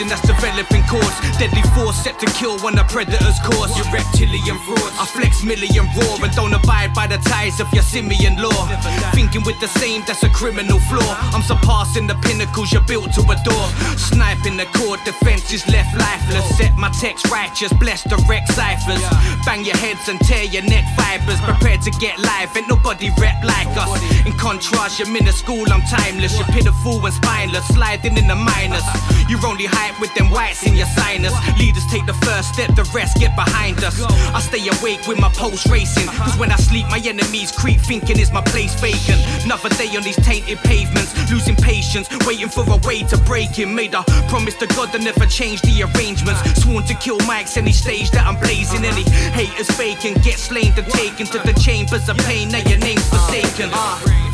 That's 0.07 0.28
developing 0.59 0.83
cause, 0.89 1.19
deadly 1.37 1.61
force 1.75 1.95
set 2.03 2.19
to 2.19 2.25
kill 2.27 2.57
when 2.59 2.75
the 2.75 2.83
predator's 2.83 3.39
course. 3.39 3.71
Your 3.77 3.87
reptilian 3.93 4.57
frauds, 4.65 4.95
I 4.99 5.05
flex 5.05 5.43
million 5.43 5.85
roar 5.95 6.19
and 6.23 6.33
don't 6.35 6.53
abide 6.53 6.93
by 6.93 7.07
the 7.07 7.17
ties 7.17 7.59
of 7.59 7.71
your 7.73 7.83
simian 7.83 8.35
law. 8.41 8.67
Thinking 9.13 9.43
with 9.43 9.59
the 9.59 9.67
same, 9.79 10.03
that's 10.05 10.23
a 10.23 10.29
criminal 10.29 10.79
flaw. 10.79 11.15
I'm 11.33 11.43
surpassing 11.43 12.07
the 12.07 12.15
pinnacles 12.15 12.71
you're 12.71 12.83
built 12.83 13.13
to 13.13 13.21
adore. 13.21 13.69
Sniping 13.97 14.57
the 14.57 14.65
core, 14.75 14.97
defense 15.05 15.51
is 15.53 15.65
left 15.67 15.95
lifeless. 15.97 16.57
Set 16.57 16.75
my 16.75 16.89
text 16.99 17.29
righteous, 17.31 17.71
bless 17.73 18.03
direct 18.03 18.51
ciphers. 18.51 19.03
Bang 19.45 19.63
your 19.63 19.77
heads 19.77 20.07
and 20.09 20.19
tear 20.21 20.43
your 20.43 20.63
neck 20.63 20.85
fibers. 20.95 21.39
Prepared 21.41 21.81
to 21.83 21.91
get 21.91 22.19
live, 22.19 22.55
ain't 22.57 22.67
nobody 22.67 23.09
rep 23.17 23.43
like 23.43 23.71
us. 23.77 23.91
In 24.25 24.33
contrast, 24.33 24.99
you're 24.99 25.09
minuscule, 25.09 25.71
I'm 25.71 25.81
timeless. 25.83 26.35
You're 26.37 26.47
pitiful 26.47 27.05
and 27.05 27.13
spineless, 27.13 27.67
sliding 27.67 28.17
in 28.17 28.27
the 28.27 28.35
minors. 28.35 28.83
You're 29.29 29.45
only 29.45 29.65
hype 29.65 29.99
with 30.01 30.13
them 30.15 30.31
whites 30.49 30.63
in 30.65 30.75
your 30.75 30.87
sinus. 30.87 31.33
Leaders 31.57 31.85
take 31.87 32.05
the 32.05 32.13
first 32.25 32.53
step, 32.53 32.73
the 32.75 32.83
rest 32.93 33.17
get 33.19 33.35
behind 33.35 33.83
us. 33.83 34.01
I 34.33 34.39
stay 34.39 34.67
awake 34.67 35.07
with 35.07 35.19
my 35.19 35.29
pulse 35.29 35.67
racing. 35.69 36.07
Cause 36.07 36.37
when 36.37 36.51
I 36.51 36.55
sleep, 36.55 36.85
my 36.89 37.01
enemies 37.03 37.51
creep, 37.51 37.79
thinking 37.81 38.19
is 38.19 38.31
my 38.31 38.41
place 38.41 38.73
vacant. 38.79 39.21
Another 39.45 39.69
day 39.69 39.95
on 39.95 40.03
these 40.03 40.17
tainted 40.17 40.57
pavements, 40.59 41.13
losing 41.31 41.55
patience, 41.55 42.09
waiting 42.25 42.49
for 42.49 42.63
a 42.67 42.77
way 42.87 43.03
to 43.03 43.17
break 43.25 43.49
him. 43.49 43.75
Made 43.75 43.93
a 43.93 44.03
promise 44.27 44.55
to 44.55 44.67
God 44.67 44.91
to 44.93 44.99
never 44.99 45.25
change 45.25 45.61
the 45.61 45.83
arrangements. 45.83 46.41
Sworn 46.61 46.83
to 46.85 46.93
kill 46.95 47.19
mics 47.19 47.57
any 47.57 47.73
stage 47.73 48.11
that 48.11 48.25
I'm 48.25 48.39
blazing. 48.39 48.83
Any 48.85 49.03
haters 49.31 49.69
faking, 49.71 50.15
get 50.21 50.37
slain 50.37 50.73
and 50.77 50.87
taken 50.87 51.25
to 51.27 51.39
the 51.39 51.53
chambers 51.53 52.09
of 52.09 52.17
pain. 52.17 52.49
Now 52.49 52.59
your 52.69 52.79
name's 52.79 53.07
forsaken. 53.09 53.69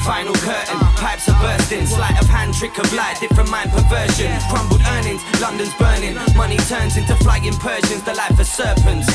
Final 0.06 0.38
curtain, 0.46 0.78
pipes 1.02 1.28
are 1.28 1.42
bursting. 1.42 1.88
Sleight 1.88 2.22
of 2.22 2.28
hand, 2.30 2.54
trick 2.54 2.78
of 2.78 2.86
light, 2.94 3.18
different 3.20 3.50
mind 3.50 3.72
perversion. 3.72 4.30
Crumbled 4.54 4.82
earnings, 4.94 5.26
London's 5.42 5.74
burning. 5.82 6.14
Money 6.38 6.58
turns 6.70 6.96
into 6.96 7.16
flying 7.26 7.58
Persians, 7.58 8.04
the 8.04 8.14
life 8.14 8.38
of 8.40 8.46
serpents. 8.46 9.10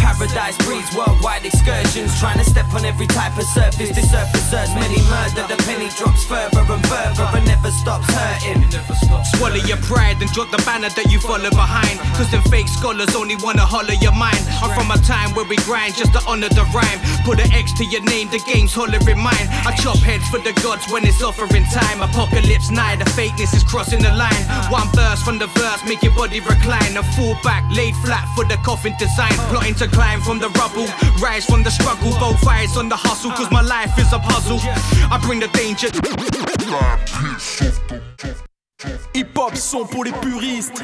Paradise 0.00 0.56
breeds 0.64 0.88
worldwide 0.96 1.44
excursions. 1.44 2.18
Trying 2.18 2.38
to 2.38 2.48
step 2.48 2.72
on 2.72 2.86
every 2.86 3.06
type 3.06 3.36
of 3.36 3.44
surface. 3.44 3.92
This 3.92 4.08
earth 4.14 4.32
deserves 4.32 4.72
many 4.74 4.96
murder. 5.12 5.44
The 5.52 5.60
penny 5.68 5.88
drops 6.00 6.24
further 6.24 6.64
and 6.64 6.84
further 6.88 7.28
and 7.36 7.44
never 7.44 7.70
stops 7.70 8.08
hurting. 8.08 8.64
Swallow 9.36 9.60
your 9.68 9.80
pride 9.84 10.16
and 10.22 10.32
drop 10.32 10.50
the 10.50 10.62
banner 10.64 10.88
that 10.96 11.12
you 11.12 11.20
follow 11.20 11.50
behind. 11.50 12.00
Cause 12.16 12.30
them 12.30 12.42
fake 12.48 12.68
scholars 12.68 13.14
only 13.14 13.36
wanna 13.36 13.68
holler 13.68 14.00
your 14.00 14.16
mind. 14.16 14.40
I'm 14.64 14.72
from 14.72 14.90
a 14.90 14.98
time 15.04 15.34
where 15.36 15.44
we 15.44 15.56
grind 15.68 15.94
just 15.94 16.12
to 16.14 16.24
honor 16.24 16.48
the 16.48 16.64
rhyme. 16.72 17.00
Put 17.24 17.38
an 17.38 17.52
X 17.52 17.72
to 17.74 17.84
your 17.84 18.02
name, 18.02 18.28
the 18.28 18.40
game's 18.40 18.72
hollering 18.72 19.20
mine. 19.20 19.46
I 19.68 19.76
chop 19.76 19.98
heads 20.22 20.30
for 20.30 20.38
the 20.38 20.52
gods 20.62 20.90
when 20.90 21.04
it's 21.04 21.22
offering 21.22 21.64
time. 21.64 22.02
Apocalypse 22.02 22.70
nigh, 22.70 22.96
the 22.96 23.04
fakeness 23.04 23.54
is 23.54 23.64
crossing 23.64 24.02
the 24.02 24.12
line. 24.12 24.44
One 24.70 24.88
verse 24.94 25.22
from 25.22 25.38
the 25.38 25.46
verse, 25.46 25.84
make 25.86 26.02
your 26.02 26.14
body 26.14 26.40
recline. 26.40 26.96
A 26.96 27.02
fall 27.14 27.36
back, 27.42 27.64
laid 27.74 27.94
flat 27.96 28.26
for 28.34 28.44
the 28.44 28.56
coffin 28.64 28.94
design. 28.98 29.32
Plotting 29.50 29.74
to 29.74 29.88
climb 29.88 30.20
from 30.20 30.38
the 30.38 30.48
rubble, 30.60 30.86
rise 31.20 31.44
from 31.46 31.62
the 31.62 31.70
struggle. 31.70 32.12
Both 32.18 32.46
eyes 32.46 32.76
on 32.76 32.88
the 32.88 32.96
hustle, 32.96 33.30
cause 33.32 33.50
my 33.50 33.62
life 33.62 33.98
is 33.98 34.12
a 34.12 34.18
puzzle. 34.18 34.60
I 35.10 35.18
bring 35.22 35.40
the 35.40 35.48
danger. 35.48 35.88
Hip 39.14 39.36
hop 39.36 39.56
son 39.56 39.86
pour 39.86 40.04
les 40.04 40.12
puristes. 40.12 40.82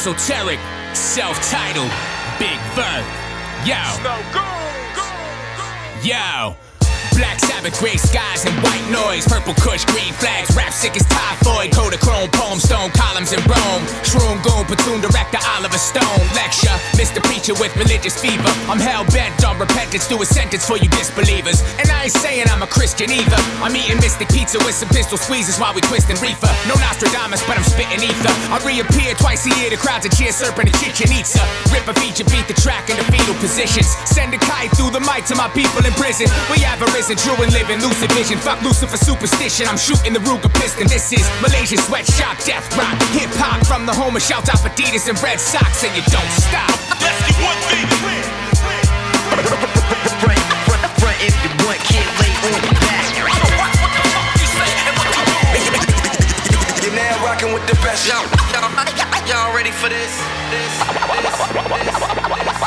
Esoteric, 0.00 0.58
Celph 0.94 1.38
Titled, 1.50 1.92
Big 2.38 2.58
Bird. 2.74 3.04
Yo. 3.66 3.76
Yo. 6.02 6.69
Black 7.16 7.38
Sabbath, 7.38 7.78
gray 7.78 7.96
skies 7.96 8.44
and 8.44 8.54
white 8.62 8.84
noise. 8.90 9.26
Purple 9.26 9.54
kush, 9.54 9.84
green 9.86 10.12
flags. 10.14 10.54
Rap 10.56 10.72
sick 10.72 10.96
as 10.96 11.06
typhoid. 11.06 11.70
Kodachrome, 11.72 12.30
poem, 12.32 12.58
stone 12.58 12.90
columns 12.90 13.32
in 13.32 13.40
Rome. 13.46 13.82
Shroom 14.06 14.38
goon, 14.42 14.64
platoon 14.66 15.00
director 15.00 15.38
Oliver 15.56 15.78
Stone. 15.78 16.22
Lecture, 16.34 16.74
Mr. 16.96 17.22
Preacher 17.22 17.54
with 17.58 17.74
religious 17.76 18.18
fever. 18.20 18.50
I'm 18.70 18.78
hell 18.78 19.04
bent 19.12 19.44
on 19.44 19.58
repentance. 19.58 20.06
Do 20.08 20.20
a 20.22 20.26
sentence 20.26 20.66
for 20.66 20.76
you 20.76 20.88
disbelievers. 20.90 21.62
And 21.78 21.90
I 21.90 22.04
ain't 22.04 22.12
saying 22.12 22.46
I'm 22.48 22.62
a 22.62 22.70
Christian 22.70 23.10
either. 23.10 23.40
I'm 23.64 23.74
eating 23.74 23.96
mystic 23.98 24.28
pizza 24.28 24.58
with 24.64 24.74
some 24.74 24.88
pistol 24.88 25.18
squeezes 25.18 25.58
while 25.58 25.74
we 25.74 25.80
twisting 25.80 26.16
reefer. 26.20 26.50
No 26.68 26.74
Nostradamus, 26.80 27.42
but 27.46 27.56
I'm 27.56 27.64
spitting 27.64 28.02
ether. 28.02 28.32
I 28.52 28.60
reappear 28.64 29.14
twice 29.14 29.46
a 29.46 29.52
year. 29.60 29.70
The 29.70 29.76
crowds 29.76 30.06
are 30.06 30.14
cheer 30.14 30.32
serpent 30.32 30.68
and 30.70 30.76
kitchen 30.78 31.08
eatsa. 31.10 31.42
Rip 31.72 31.86
a 31.88 31.94
feature, 31.98 32.24
beat 32.28 32.46
the 32.46 32.56
track 32.56 32.90
in 32.90 32.96
the 32.96 33.06
fetal 33.10 33.34
positions. 33.40 33.88
Send 34.04 34.34
a 34.34 34.38
kite 34.38 34.70
through 34.76 34.90
the 34.90 35.00
mic 35.00 35.24
to 35.30 35.34
my 35.36 35.48
people 35.52 35.84
in 35.84 35.92
prison. 35.94 36.26
We 36.50 36.60
have 36.64 36.80
arisen, 37.00 37.16
true 37.16 37.42
and 37.42 37.52
living, 37.52 37.80
lucid 37.80 38.12
vision. 38.12 38.38
Fuck 38.38 38.60
Lucifer 38.62 38.96
superstition. 38.96 39.66
I'm 39.66 39.78
shooting 39.78 40.12
the 40.12 40.20
Ruger 40.20 40.52
piston. 40.60 40.86
This 40.86 41.12
is 41.12 41.24
Malaysian 41.40 41.78
sweatshop, 41.78 42.36
death 42.44 42.68
rock, 42.76 43.00
hip 43.16 43.32
hop 43.40 43.64
from 43.66 43.86
the 43.86 43.94
home 43.94 44.16
of 44.16 44.22
shout 44.22 44.48
out 44.52 44.60
Adidas 44.60 45.08
and 45.08 45.16
Red 45.22 45.40
Sox, 45.40 45.84
and 45.84 45.96
you 45.96 46.02
don't 46.12 46.32
stop. 46.36 46.68
Let's 47.00 47.16
get 47.24 47.40
one 47.40 47.56
thing 47.72 47.88
clear. 48.04 48.20
Front 51.00 51.16
if 51.24 51.32
you 51.40 51.50
want, 51.64 51.80
can't 51.88 52.12
lay 52.20 52.32
on 52.44 52.52
your 52.60 52.76
back. 52.84 53.08
You're 56.84 56.96
now 56.96 57.24
rocking 57.24 57.52
with 57.56 57.64
the 57.64 57.76
best. 57.80 58.04
Y'all, 58.08 58.28
y'all, 58.52 58.68
y'all 59.24 59.56
ready 59.56 59.72
for 59.72 59.88
this? 59.88 60.12
This, 60.52 60.74
this, 61.16 61.32
this, 61.64 61.96
this, 62.36 62.60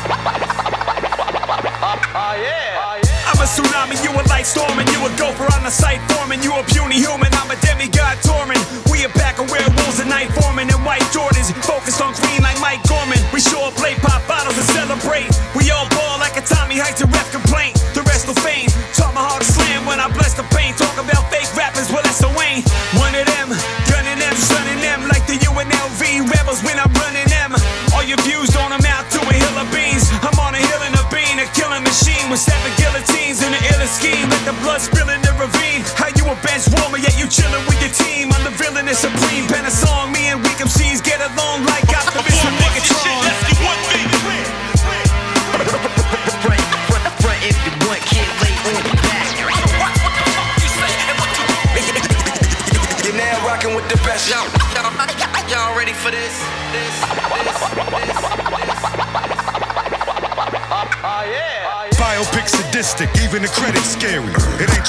this. 3.06 3.13
Tsunami, 3.54 4.02
you 4.02 4.10
a 4.10 4.24
light 4.34 4.50
storm, 4.50 4.74
and 4.82 4.90
you 4.90 4.98
a 5.06 5.12
gopher 5.14 5.46
on 5.54 5.62
the 5.62 5.70
sight 5.70 6.02
forming. 6.10 6.42
You 6.42 6.58
a 6.58 6.64
puny 6.74 6.98
human, 6.98 7.30
I'm 7.38 7.54
a 7.54 7.58
demigod 7.62 8.18
torment. 8.26 8.58
We 8.90 9.06
a 9.06 9.10
pack 9.10 9.38
of 9.38 9.46
werewolves 9.50 10.02
at 10.02 10.08
night 10.10 10.34
forming 10.34 10.70
and 10.74 10.82
white 10.82 11.06
Jordans, 11.14 11.54
focused 11.62 12.02
on 12.02 12.18
green 12.18 12.42
like 12.42 12.58
Mike 12.58 12.82
Gorman. 12.90 13.22
We 13.30 13.46
up 13.62 13.78
play 13.78 13.94
pop 14.02 14.26
bottles 14.26 14.58
and 14.58 14.68
celebrate. 14.74 15.30
We 15.54 15.70
all 15.70 15.86
ball 15.94 16.18
like 16.18 16.34
a 16.38 16.42
Tommy 16.42 16.82
Heinsohn 16.82 17.14
ref 17.14 17.30
complaint. 17.30 17.78
The 17.94 18.02
rest 18.10 18.26
will 18.26 18.40
feign. 18.42 18.70
Taught 18.98 19.14
my 19.14 19.22
heart 19.22 19.42
to 19.42 19.50
slam 19.50 19.86
when 19.86 20.00
I 20.00 20.10
bless 20.10 20.34
the 20.34 20.46
pain. 20.50 20.74
Talk 20.74 20.98
about 20.98 21.30
fake 21.30 21.50
rappers, 21.54 21.94
well 21.94 22.02
that's 22.02 22.22
the 22.22 22.34
Wayne. 22.34 22.66
One 22.98 23.14
of 23.14 23.26
them, 23.26 23.54
gunning 23.90 24.18
them, 24.18 24.36
shunning 24.50 24.82
them 24.82 25.06
like 25.10 25.26
the 25.30 25.38
UNLV 25.46 26.02
rebels 26.30 26.62
when 26.66 26.78
I'm 26.82 26.92
running 26.98 27.33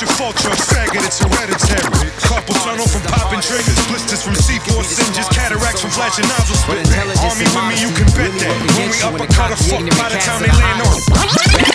your 0.04 0.12
fault 0.20 0.36
you're 0.44 0.56
sagging, 0.56 1.00
it's 1.00 1.18
hereditary. 1.18 2.12
Carpal 2.28 2.56
tunnel 2.60 2.86
from 2.86 3.00
popping 3.08 3.40
triggers, 3.40 3.78
blisters 3.88 4.22
from 4.22 4.36
C4 4.36 4.84
singes, 4.84 5.28
cataracts 5.32 5.80
from 5.80 5.90
flashing 5.90 6.28
nozzle 6.28 6.56
spit. 6.60 6.84
Army 7.24 7.48
with 7.48 7.66
me, 7.72 7.76
you 7.80 7.90
can 7.96 8.08
bet 8.12 8.32
that. 8.44 8.54
When 8.76 8.92
we 8.92 8.98
uppercut 9.00 9.52
a 9.52 9.56
fuck 9.56 9.80
by 9.96 10.08
the 10.12 10.20
time 10.20 10.44
they 10.44 10.52
land 10.52 10.84
on. 10.84 10.96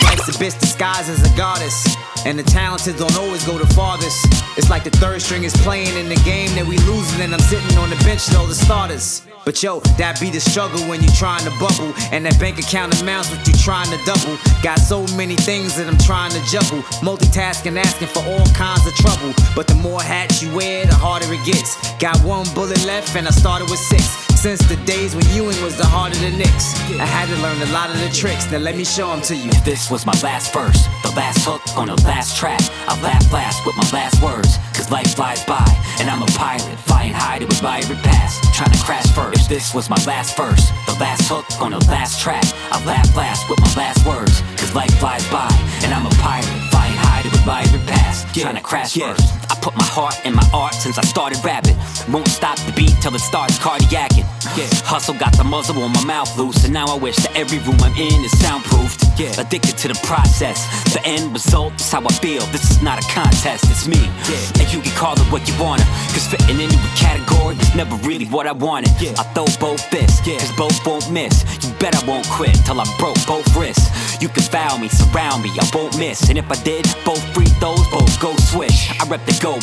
Life's 0.05 0.29
a 0.29 0.35
bitch 0.37 0.59
disguised 0.59 1.09
as 1.09 1.25
a 1.25 1.35
goddess. 1.35 1.97
And 2.25 2.37
the 2.37 2.43
talented 2.43 2.97
don't 2.97 3.15
always 3.17 3.45
go 3.45 3.57
the 3.57 3.67
farthest. 3.73 4.27
It's 4.57 4.69
like 4.69 4.83
the 4.83 4.91
third 4.91 5.21
string 5.21 5.43
is 5.43 5.55
playing 5.63 5.95
in 5.97 6.09
the 6.09 6.19
game 6.27 6.53
that 6.55 6.65
we 6.65 6.77
losing, 6.79 7.21
and 7.21 7.33
I'm 7.33 7.39
sitting 7.39 7.77
on 7.77 7.89
the 7.89 7.95
bench 8.03 8.33
all 8.35 8.45
the 8.45 8.55
starters. 8.55 9.28
But 9.49 9.63
yo, 9.63 9.79
that 9.97 10.21
be 10.21 10.29
the 10.29 10.39
struggle 10.39 10.79
when 10.81 11.01
you 11.01 11.09
trying 11.17 11.43
to 11.43 11.49
bubble. 11.57 11.91
And 12.11 12.23
that 12.23 12.39
bank 12.39 12.59
account 12.59 13.01
amounts 13.01 13.31
what 13.31 13.47
you 13.47 13.53
trying 13.53 13.89
to 13.89 13.97
double. 14.05 14.37
Got 14.61 14.77
so 14.77 15.07
many 15.17 15.35
things 15.35 15.75
that 15.77 15.87
I'm 15.87 15.97
trying 15.97 16.29
to 16.33 16.41
juggle. 16.45 16.83
Multitasking, 17.01 17.75
asking 17.75 18.09
for 18.09 18.19
all 18.29 18.45
kinds 18.53 18.85
of 18.85 18.93
trouble. 18.93 19.33
But 19.55 19.65
the 19.65 19.73
more 19.73 20.03
hats 20.03 20.43
you 20.43 20.53
wear, 20.53 20.85
the 20.85 20.93
harder 20.93 21.25
it 21.33 21.43
gets. 21.47 21.73
Got 21.97 22.23
one 22.23 22.45
bullet 22.53 22.85
left, 22.85 23.15
and 23.15 23.27
I 23.27 23.31
started 23.31 23.71
with 23.71 23.79
six. 23.79 24.28
Since 24.39 24.63
the 24.69 24.77
days 24.85 25.17
when 25.17 25.27
Ewing 25.35 25.61
was 25.61 25.75
the 25.75 25.83
heart 25.83 26.15
of 26.15 26.21
the 26.23 26.31
Knicks, 26.31 26.71
I 26.95 27.03
had 27.03 27.27
to 27.27 27.35
learn 27.43 27.59
a 27.59 27.67
lot 27.75 27.91
of 27.91 27.99
the 27.99 28.07
tricks. 28.07 28.49
Now 28.49 28.59
let 28.59 28.77
me 28.77 28.85
show 28.85 29.11
them 29.11 29.19
to 29.27 29.35
you. 29.35 29.51
If 29.51 29.65
this 29.65 29.91
was 29.91 30.05
my 30.05 30.15
last 30.23 30.53
verse, 30.53 30.87
the 31.03 31.11
last 31.11 31.43
hook 31.43 31.59
on 31.75 31.91
the 31.91 31.99
last 32.07 32.37
track, 32.37 32.63
I'll 32.87 32.95
laugh 33.03 33.19
last 33.33 33.65
with 33.65 33.75
my 33.75 33.83
last 33.91 34.23
words. 34.23 34.55
Cause 34.71 34.89
life 34.89 35.13
flies 35.13 35.43
by, 35.43 35.67
and 35.99 36.09
I'm 36.09 36.23
a 36.23 36.31
pilot, 36.39 36.79
flying 36.87 37.11
high 37.11 37.39
to 37.39 37.47
admire 37.51 37.83
it 37.83 37.99
pass, 37.99 38.39
trying 38.55 38.71
to 38.71 38.79
crash 38.79 39.11
first. 39.11 39.41
If 39.41 39.49
this 39.49 39.75
was 39.75 39.89
my 39.89 39.99
last 40.07 40.37
verse, 40.37 40.71
the 40.87 40.95
last 41.03 41.27
hook 41.27 41.43
on 41.59 41.71
the 41.71 41.83
last 41.91 42.21
track, 42.21 42.47
I'll 42.71 42.85
laugh 42.87 43.11
last 43.17 43.49
with 43.49 43.59
my 43.59 43.75
last 43.75 44.07
words. 44.07 44.39
Cause 44.55 44.73
life 44.73 44.95
flies 45.03 45.27
by, 45.27 45.51
and 45.83 45.91
I'm 45.91 46.07
a 46.07 46.15
pilot, 46.15 46.47
flying 46.71 46.95
high 46.95 47.27
to 47.27 47.29
admire 47.43 47.67
it 47.67 47.85
pass, 47.91 48.23
trying 48.31 48.55
to 48.55 48.61
crash 48.61 48.95
first. 48.95 49.38
Put 49.61 49.75
my 49.75 49.83
heart 49.83 50.15
in 50.25 50.33
my 50.33 50.47
art 50.53 50.73
since 50.73 50.97
I 50.97 51.01
started 51.03 51.43
rapping. 51.43 51.75
Won't 52.11 52.27
stop 52.27 52.57
the 52.59 52.73
beat 52.73 52.95
till 53.01 53.13
it 53.13 53.19
starts 53.19 53.57
cardiacking. 53.59 54.25
Yeah. 54.55 54.67
Hustle 54.87 55.15
got 55.15 55.35
the 55.37 55.43
muzzle 55.43 55.81
on 55.83 55.91
my 55.91 56.03
mouth 56.05 56.31
loose, 56.37 56.63
and 56.63 56.73
now 56.73 56.87
I 56.87 56.97
wish 56.97 57.17
that 57.17 57.35
every 57.35 57.59
room 57.59 57.79
I'm 57.81 57.95
in 57.95 58.23
is 58.23 58.31
soundproofed. 58.39 59.03
Yeah. 59.19 59.35
Addicted 59.39 59.77
to 59.83 59.87
the 59.89 59.99
process, 60.07 60.63
the 60.93 61.03
end 61.05 61.33
result 61.33 61.75
is 61.75 61.91
how 61.91 62.01
I 62.05 62.13
feel. 62.23 62.41
This 62.55 62.71
is 62.71 62.81
not 62.81 63.03
a 63.03 63.05
contest, 63.11 63.65
it's 63.65 63.87
me. 63.87 63.99
Yeah. 64.31 64.63
And 64.63 64.67
you 64.71 64.79
can 64.79 64.95
call 64.95 65.13
it 65.19 65.27
what 65.31 65.47
you 65.47 65.55
wanna, 65.59 65.83
cause 66.15 66.27
fitting 66.27 66.59
into 66.59 66.79
a 66.79 66.93
category 66.95 67.55
is 67.57 67.75
never 67.75 67.95
really 68.07 68.25
what 68.25 68.47
I 68.47 68.53
wanted. 68.53 68.95
Yeah. 69.01 69.19
I 69.19 69.23
throw 69.35 69.45
both 69.59 69.83
fists, 69.91 70.25
yeah. 70.25 70.39
cause 70.39 70.55
both 70.55 70.79
won't 70.87 71.11
miss. 71.11 71.43
You 71.61 71.68
bet 71.79 71.95
I 71.95 72.05
won't 72.05 72.27
quit 72.27 72.55
till 72.65 72.79
I 72.79 72.85
broke 72.97 73.17
both 73.25 73.47
wrists. 73.55 74.21
You 74.21 74.29
can 74.29 74.43
foul 74.43 74.77
me, 74.77 74.89
surround 74.89 75.43
me, 75.43 75.49
I 75.59 75.69
won't 75.73 75.97
miss. 75.97 76.29
And 76.29 76.37
if 76.37 76.49
I 76.51 76.55
did, 76.63 76.85
both 77.05 77.23
free 77.33 77.51
throws, 77.59 77.87
both 77.89 78.19
go 78.19 78.35
swish. 78.51 78.91
I 78.99 79.07
rep 79.07 79.25
the 79.25 79.37
go, 79.41 79.55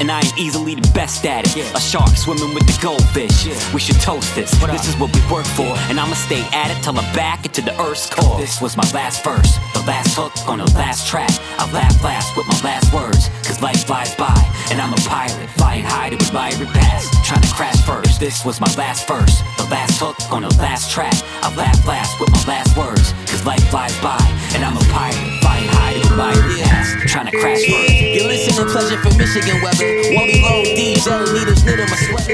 and 0.00 0.10
I 0.10 0.20
ain't 0.20 0.38
easily 0.38 0.74
the 0.74 0.88
best 0.92 1.24
at 1.24 1.44
it. 1.56 1.74
A 1.74 1.80
shark 1.80 2.10
swimming 2.16 2.54
with 2.54 2.66
the 2.66 2.78
goldfish. 2.82 3.46
We 3.72 3.80
should 3.80 4.00
toast 4.00 4.34
this. 4.34 4.50
This 4.68 4.88
is 4.88 4.96
what 4.96 5.14
we 5.14 5.20
work 5.32 5.46
for, 5.46 5.72
and 5.88 5.98
I'ma 5.98 6.14
stay 6.14 6.42
at 6.52 6.70
it 6.70 6.82
till 6.82 6.98
I'm 6.98 7.14
back 7.14 7.46
into 7.46 7.62
the 7.62 7.72
earth's 7.80 8.08
core. 8.10 8.38
This 8.38 8.60
was 8.60 8.76
my 8.76 8.88
last 8.92 9.24
verse, 9.24 9.58
the 9.72 9.82
last 9.86 10.16
hook 10.16 10.32
on 10.48 10.58
the 10.58 10.70
last 10.76 11.08
track. 11.08 11.30
I 11.58 11.70
laugh 11.72 12.02
last 12.04 12.36
with 12.36 12.46
my 12.46 12.60
last 12.62 12.92
words, 12.92 13.28
cause 13.46 13.62
life 13.62 13.84
flies 13.86 14.14
by, 14.14 14.36
and 14.70 14.80
I'm 14.80 14.92
a 14.92 15.02
pilot, 15.08 15.48
flying 15.56 15.84
high 15.84 16.10
to 16.10 16.16
admire 16.16 16.52
it 16.52 16.68
pass, 16.68 17.08
trying 17.26 17.42
to 17.42 17.52
crash 17.54 17.80
first. 17.86 18.20
This 18.20 18.44
was 18.44 18.60
my 18.60 18.72
last 18.74 19.08
verse, 19.08 19.42
last 19.70 20.00
hook 20.00 20.16
on 20.32 20.42
the 20.42 20.48
last 20.56 20.90
track. 20.90 21.14
I 21.42 21.54
laugh 21.54 21.86
last 21.86 22.18
with 22.20 22.30
my 22.30 22.44
last 22.46 22.76
words, 22.76 23.12
cause 23.26 23.44
life 23.46 23.62
flies 23.70 23.96
by, 24.00 24.18
and 24.54 24.64
I'm 24.64 24.76
a 24.76 24.80
pirate, 24.92 25.40
flying 25.40 25.68
high 25.68 25.94
to 25.94 26.00
it 26.00 26.64
pass, 26.64 26.94
trying 27.06 27.26
to 27.26 27.32
crash 27.38 27.64
first. 27.66 27.92
You 27.92 28.24
listen 28.24 28.54
to 28.64 28.70
pleasure 28.70 28.98
from 28.98 29.16
Michigan 29.16 29.60
weather. 29.62 29.86
Won't 30.14 30.32
be 30.32 30.42
long, 30.42 30.64
DJ 30.64 31.32
needles 31.34 31.64
knit 31.64 31.80
in 31.80 31.88
my 31.88 31.96
sweat. 31.96 32.28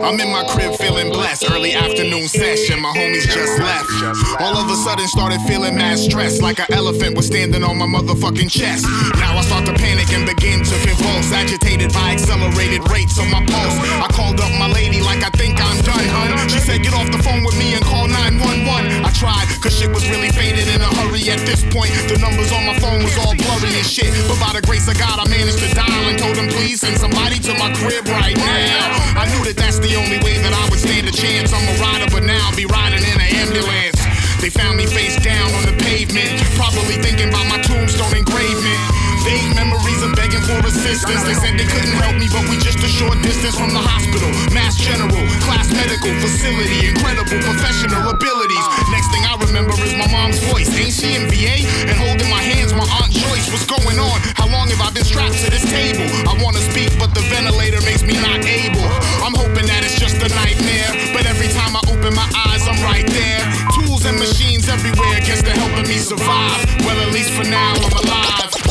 I'm 0.00 0.18
in 0.18 0.32
my 0.32 0.44
crib 0.48 0.74
feeling 0.76 1.12
blessed. 1.12 1.50
Early 1.50 1.74
afternoon 1.74 2.26
session, 2.26 2.80
my 2.80 2.88
homies 2.96 3.28
just 3.28 3.60
left. 3.60 4.40
All 4.40 4.56
of 4.56 4.70
a 4.70 4.76
sudden 4.76 5.06
started 5.08 5.40
feeling 5.44 5.76
mad 5.76 5.98
stressed, 5.98 6.40
like 6.40 6.58
an 6.58 6.72
elephant 6.72 7.16
was 7.16 7.26
standing 7.26 7.62
on 7.62 7.76
my 7.76 7.84
motherfucking 7.84 8.50
chest. 8.50 8.88
Now 9.20 9.36
I 9.36 9.42
start 9.42 9.66
to 9.66 9.74
panic 9.74 10.08
and 10.16 10.24
begin 10.24 10.64
to 10.64 10.76
convulse, 10.88 11.30
agitated 11.32 11.92
by 11.92 12.16
accelerated 12.16 12.88
rates 12.88 13.20
on 13.20 13.30
my 13.30 13.44
pulse. 13.44 13.76
I 14.00 14.08
called 14.16 14.40
up 14.40 14.50
my 14.56 14.72
lady 14.72 15.04
like 15.04 15.20
I 15.20 15.30
think 15.36 15.60
I'm 15.60 15.76
done, 15.84 16.08
hun. 16.08 16.48
She 16.48 16.58
said 16.64 16.82
get 16.82 16.96
off 16.96 17.12
the 17.12 17.20
phone 17.20 17.44
with 17.44 17.58
me 17.60 17.76
and 17.76 17.84
call 17.84 18.08
911. 18.08 19.04
I 19.04 19.12
tried, 19.12 19.52
cause 19.60 19.76
shit 19.76 19.92
was 19.92 20.08
really 20.08 20.32
faded 20.32 20.64
in 20.64 20.80
a 20.80 20.90
hurry 20.96 21.28
at 21.28 21.44
this 21.44 21.60
point. 21.68 21.92
The 22.08 22.16
numbers 22.16 22.48
on 22.56 22.64
my 22.64 22.76
phone 22.80 23.04
was 23.04 23.12
all 23.20 23.36
blurry 23.36 23.76
and 23.76 23.84
shit. 23.84 24.08
But 24.24 24.40
by 24.40 24.56
the 24.56 24.64
grace 24.64 24.88
of 24.88 24.96
God, 24.96 25.20
I 25.20 25.28
managed 25.28 25.60
to 25.60 25.68
dial 25.76 26.08
and 26.08 26.16
told 26.16 26.40
him 26.40 26.48
please 26.48 26.80
send 26.80 26.96
somebody 26.96 27.36
to 27.44 27.52
my 27.60 27.68
crib 27.76 28.08
right 28.08 28.36
now. 28.36 29.20
I 29.20 29.28
knew 29.28 29.44
that 29.44 29.60
that's 29.60 29.76
the 29.78 29.89
only 29.96 30.18
way 30.22 30.38
that 30.38 30.52
I 30.52 30.68
would 30.70 30.78
stand 30.78 31.08
a 31.08 31.12
chance. 31.12 31.52
I'm 31.52 31.66
a 31.66 31.76
rider, 31.80 32.10
but 32.10 32.22
now 32.22 32.38
I'll 32.46 32.56
be 32.56 32.66
riding 32.66 33.02
in 33.02 33.16
an 33.16 33.30
ambulance. 33.34 33.98
They 34.40 34.50
found 34.50 34.76
me 34.76 34.86
face 34.86 35.16
down 35.22 35.50
on 35.54 35.66
the 35.66 35.76
pavement, 35.82 36.40
probably 36.54 36.96
thinking 37.00 37.28
about 37.28 37.46
my 37.48 37.58
tombstone 37.62 38.16
engravement. 38.16 38.99
Vague 39.20 39.52
memories 39.52 40.00
of 40.00 40.16
begging 40.16 40.40
for 40.40 40.56
assistance. 40.64 41.22
They 41.28 41.36
said 41.36 41.60
they 41.60 41.68
couldn't 41.68 41.92
help 42.00 42.16
me, 42.16 42.26
but 42.32 42.48
we 42.48 42.56
just 42.56 42.80
a 42.80 42.88
short 42.88 43.20
distance 43.20 43.52
from 43.52 43.76
the 43.76 43.82
hospital. 43.82 44.32
Mass 44.56 44.80
General, 44.80 45.12
class 45.44 45.68
medical 45.76 46.08
facility, 46.24 46.88
incredible 46.88 47.36
professional 47.44 48.08
abilities. 48.08 48.66
Next 48.88 49.12
thing 49.12 49.24
I 49.28 49.36
remember 49.36 49.76
is 49.84 49.92
my 50.00 50.08
mom's 50.08 50.40
voice. 50.48 50.72
Ain't 50.72 50.96
she 50.96 51.20
in 51.20 51.28
VA? 51.28 51.68
And 51.84 51.96
holding 52.00 52.32
my 52.32 52.40
hands, 52.40 52.72
my 52.72 52.86
Aunt 53.00 53.12
Joyce. 53.12 53.52
What's 53.52 53.68
going 53.68 54.00
on? 54.00 54.16
How 54.40 54.48
long 54.48 54.72
have 54.72 54.80
I 54.80 54.88
been 54.96 55.04
strapped 55.04 55.36
to 55.44 55.52
this 55.52 55.68
table? 55.68 56.06
I 56.24 56.32
wanna 56.40 56.64
speak, 56.72 56.88
but 56.96 57.12
the 57.12 57.20
ventilator 57.28 57.84
makes 57.84 58.00
me 58.00 58.16
not 58.24 58.40
able. 58.40 58.88
I'm 59.20 59.36
hoping 59.36 59.68
that 59.68 59.84
it's 59.84 60.00
just 60.00 60.16
a 60.24 60.28
nightmare. 60.32 60.90
But 61.12 61.28
every 61.28 61.52
time 61.52 61.76
I 61.76 61.84
open 61.92 62.16
my 62.16 62.28
eyes, 62.48 62.64
I'm 62.64 62.80
right 62.80 63.04
there. 63.04 63.44
Tools 63.76 64.08
and 64.08 64.16
machines 64.16 64.68
everywhere, 64.68 65.20
guess 65.20 65.44
they're 65.44 65.60
helping 65.60 65.88
me 65.92 66.00
survive. 66.00 66.64
Well, 66.88 66.96
at 66.96 67.12
least 67.12 67.36
for 67.36 67.44
now, 67.44 67.76
I'm 67.76 67.94
alive. 68.00 68.69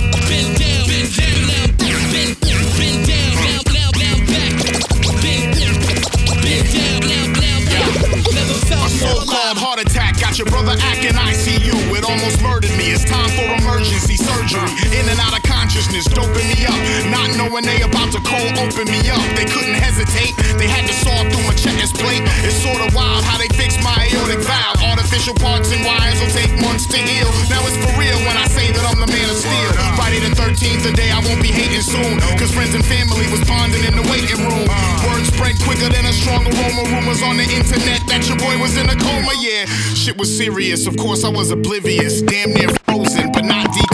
Your 10.40 10.48
brother 10.48 10.80
acting 10.80 11.20
ICU. 11.20 11.76
It 12.00 12.08
almost 12.08 12.42
murdered 12.42 12.72
me. 12.80 12.96
It's 12.96 13.04
time 13.04 13.28
for 13.36 13.44
emergency 13.60 14.16
surgery. 14.16 14.72
In 14.96 15.04
and 15.12 15.20
out 15.20 15.36
of 15.36 15.44
consciousness, 15.44 16.06
doping 16.06 16.48
me 16.48 16.64
up. 16.64 16.80
Not 17.12 17.36
knowing 17.36 17.66
they 17.68 17.82
about 17.84 18.08
to 18.16 18.20
open 18.56 18.88
me 18.88 19.04
up. 19.12 19.20
They 19.36 19.44
couldn't 19.44 19.76
hesitate. 19.76 20.32
They 20.56 20.72
had 20.72 20.88
to 20.88 20.94
saw 21.04 21.12
through 21.28 21.44
my 21.44 21.56
chest 21.60 22.00
plate. 22.00 22.24
It's 22.48 22.56
sort 22.64 22.80
of 22.80 22.96
wild 22.96 23.26
how 23.26 23.38
they 23.38 23.52
fix 23.52 23.76
my 23.84 24.08
aortic 24.16 24.40
valve. 24.48 24.79
Artificial 25.10 25.42
parts 25.42 25.74
and 25.74 25.82
wires 25.90 26.22
will 26.22 26.30
take 26.30 26.54
months 26.62 26.86
to 26.86 26.96
heal. 26.96 27.26
Now 27.50 27.66
it's 27.66 27.74
for 27.82 27.90
real 27.98 28.14
when 28.30 28.38
I 28.38 28.46
say 28.46 28.70
that 28.70 28.86
I'm 28.86 29.02
the 29.02 29.10
man 29.10 29.26
of 29.26 29.42
steel. 29.42 29.74
Friday 29.98 30.22
the 30.22 30.30
13th, 30.38 30.86
the 30.86 30.94
day 30.94 31.10
I 31.10 31.18
won't 31.26 31.42
be 31.42 31.50
hating 31.50 31.82
soon. 31.82 32.22
Cause 32.38 32.54
friends 32.54 32.78
and 32.78 32.86
family 32.86 33.26
was 33.34 33.42
bonding 33.50 33.82
in 33.90 33.98
the 33.98 34.06
waiting 34.06 34.38
room. 34.38 34.70
Words 35.10 35.34
spread 35.34 35.58
quicker 35.66 35.90
than 35.90 36.06
a 36.06 36.14
strong 36.14 36.46
aroma. 36.46 36.94
Rumors 36.94 37.26
on 37.26 37.42
the 37.42 37.48
internet 37.50 38.06
that 38.06 38.30
your 38.30 38.38
boy 38.38 38.62
was 38.62 38.78
in 38.78 38.86
a 38.86 38.94
coma. 39.02 39.34
Yeah, 39.42 39.66
shit 39.98 40.14
was 40.14 40.30
serious. 40.30 40.86
Of 40.86 40.94
course, 40.96 41.26
I 41.26 41.34
was 41.34 41.50
oblivious. 41.50 42.22
Damn 42.22 42.54
near 42.54 42.70
frozen, 42.86 43.34
but 43.34 43.50
not 43.50 43.66
decomposing. 43.74 43.89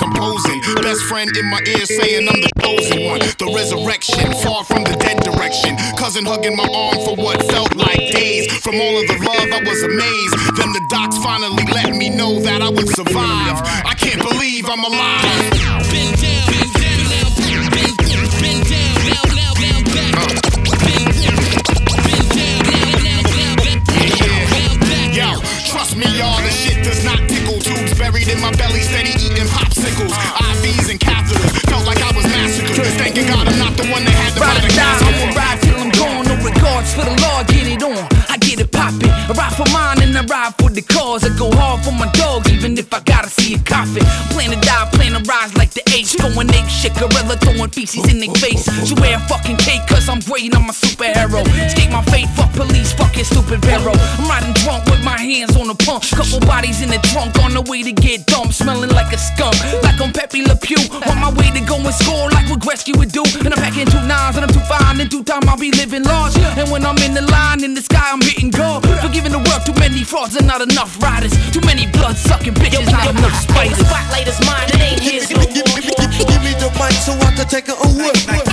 Best 0.74 1.04
friend 1.06 1.30
in 1.38 1.46
my 1.46 1.62
ear 1.68 1.86
saying 1.86 2.28
I'm 2.28 2.42
the 2.42 2.50
chosen 2.58 3.06
one. 3.06 3.20
The 3.38 3.54
resurrection, 3.54 4.34
far 4.42 4.64
from 4.66 4.84
the 4.84 4.98
dead 4.98 5.22
direction. 5.22 5.78
Cousin 5.96 6.26
hugging 6.26 6.58
my 6.58 6.66
arm 6.74 6.98
for 7.06 7.16
what 7.16 7.38
felt 7.54 7.76
like 7.76 8.02
days. 8.10 8.50
From 8.66 8.82
all 8.82 8.98
of 8.98 9.06
the 9.06 9.18
love, 9.22 9.50
I 9.54 9.62
was 9.62 9.84
amazed. 9.86 10.34
Then 10.58 10.74
the 10.74 10.82
docs 10.90 11.22
finally 11.22 11.66
let 11.70 11.94
me 11.94 12.10
know 12.10 12.40
that 12.42 12.62
I 12.66 12.70
would 12.70 12.90
survive. 12.90 13.62
I 13.86 13.94
can't 13.94 14.18
believe 14.18 14.66
I'm 14.66 14.82
alive. 14.82 15.54
Been 15.94 16.10
down, 16.18 16.50
been 16.50 16.70
down, 16.82 17.02
now, 17.14 17.30
been, 17.38 17.70
been, 17.70 18.26
been 18.42 18.62
down, 18.66 18.98
now, 19.06 19.22
now, 19.38 19.54
now, 19.62 19.78
back. 19.86 20.34
Been, 20.82 21.14
been 21.14 22.26
down, 22.34 22.58
now, 23.06 23.22
now, 23.30 23.54
now, 23.54 24.74
back. 24.82 25.14
Yo, 25.14 25.30
trust 25.70 25.94
me, 25.94 26.10
y'all, 26.18 26.42
the 26.42 26.50
shit 26.50 26.82
does 26.82 27.06
not 27.06 27.22
tickle. 27.30 27.62
Tubes 27.62 27.94
buried 28.02 28.34
in 28.34 28.42
my 28.42 28.50
belly, 28.58 28.82
steady 28.82 29.14
eating 29.22 29.46
popsicles. 29.54 30.45
And 30.86 31.00
catheters, 31.00 31.66
felt 31.66 31.84
like 31.90 31.98
I 31.98 32.14
was 32.14 32.26
massacred. 32.30 32.86
Thanking 33.02 33.26
God 33.26 33.48
I'm 33.50 33.58
not 33.58 33.74
the 33.74 33.90
one 33.90 34.06
that 34.06 34.14
had 34.14 34.38
to 34.38 34.40
buy 34.40 34.54
Ride 34.54 34.62
the 34.62 34.70
or 34.70 34.78
die. 34.78 35.02
I'ma 35.02 35.28
ride 35.34 35.60
till 35.66 35.78
I'm 35.82 35.90
gone. 35.90 36.24
No 36.30 36.38
regards 36.46 36.94
for 36.94 37.02
the 37.02 37.16
law, 37.26 37.42
get 37.50 37.66
it 37.66 37.82
on. 37.82 38.06
I 38.30 38.38
get 38.38 38.62
it 38.62 38.70
poppin'. 38.70 39.10
I 39.10 39.34
ride 39.34 39.58
for 39.58 39.66
mine 39.74 40.06
and 40.06 40.14
I 40.14 40.22
ride 40.30 40.54
for 40.62 40.70
the 40.70 40.86
cause. 40.86 41.26
I 41.26 41.34
go 41.34 41.50
hard 41.58 41.82
for 41.82 41.90
my 41.90 42.06
dogs, 42.14 42.54
even 42.54 42.78
if 42.78 42.94
I 42.94 43.02
gotta 43.02 43.34
see 43.34 43.58
a 43.58 43.60
coffin. 43.66 44.06
Plan 44.30 44.54
to 44.54 44.62
die, 44.62 44.86
plan 44.94 45.18
to 45.18 45.26
rise 45.26 45.58
like 45.58 45.74
the 45.74 45.82
H. 45.90 46.22
Going 46.22 46.54
ape 46.54 46.70
shit, 46.70 46.94
gorilla 47.02 47.34
throwing 47.42 47.74
feces 47.74 48.06
in 48.06 48.22
their 48.22 48.30
face. 48.38 48.70
She 48.86 48.94
wear 49.02 49.18
a 49.18 49.22
fucking 49.26 49.58
cape 49.58 49.82
cause 49.90 50.06
I'm 50.06 50.22
great, 50.22 50.54
I'm 50.54 50.70
a 50.70 50.76
superhero. 50.76 51.42
Escape 51.66 51.90
my 51.90 52.06
fate, 52.14 52.30
fuck 52.38 52.54
police, 52.54 52.94
fucking 52.94 53.26
stupid 53.26 53.58
Vero. 53.66 53.98
I'm 54.22 54.30
riding 54.30 54.54
drunk 54.62 54.85
hands 55.26 55.58
on 55.58 55.68
the 55.68 55.76
pump. 55.76 56.06
Couple 56.14 56.40
bodies 56.46 56.82
in 56.86 56.90
the 56.90 57.02
trunk 57.10 57.34
on 57.42 57.58
the 57.58 57.66
way 57.66 57.82
to 57.82 57.92
get 57.92 58.26
dumped. 58.30 58.54
Smelling 58.54 58.94
like 58.94 59.12
a 59.12 59.18
skunk, 59.18 59.58
like 59.82 59.98
I'm 60.00 60.14
Pepe 60.14 60.46
Le 60.46 60.56
Pew. 60.56 60.78
On 61.10 61.18
my 61.18 61.34
way 61.34 61.50
to 61.50 61.62
go 61.66 61.82
and 61.82 61.96
score 61.96 62.30
like 62.30 62.46
what 62.50 62.62
Gretzky 62.62 62.94
would 62.96 63.12
do. 63.12 63.26
And 63.42 63.50
I'm 63.50 63.60
packing 63.60 63.90
two 63.90 64.02
nines 64.06 64.38
and 64.38 64.46
I'm 64.46 64.54
too 64.54 64.64
fine. 64.70 65.02
In 65.02 65.08
due 65.10 65.24
time 65.24 65.50
I'll 65.50 65.58
be 65.58 65.72
living 65.74 66.04
large. 66.04 66.38
And 66.38 66.70
when 66.70 66.86
I'm 66.86 66.98
in 67.02 67.14
the 67.18 67.26
line 67.26 67.64
in 67.64 67.74
the 67.74 67.82
sky, 67.82 68.14
I'm 68.14 68.22
hitting 68.22 68.52
gold. 68.52 68.86
Forgiving 69.02 69.34
the 69.34 69.42
world, 69.42 69.66
too 69.66 69.76
many 69.82 70.04
frauds 70.04 70.36
and 70.38 70.46
not 70.46 70.62
enough 70.62 71.02
riders. 71.02 71.34
Too 71.52 71.62
many 71.66 71.90
blood 71.90 72.16
sucking 72.16 72.54
bitches, 72.54 72.92
not 72.92 73.10
enough 73.10 73.36
spiders. 73.42 73.82
Spotlight 73.82 74.28
is 74.30 74.40
mine, 74.46 74.70
it 74.70 74.82
ain't 74.82 75.02
his 75.02 75.30
no 75.32 75.42
more. 75.42 75.82
Give 76.30 76.42
me 76.46 76.54
the 76.62 76.70
mic 76.78 76.94
so 77.02 77.14
I 77.26 77.34
can 77.36 77.48
take 77.48 77.68
it 77.68 77.78
away. 77.82 78.45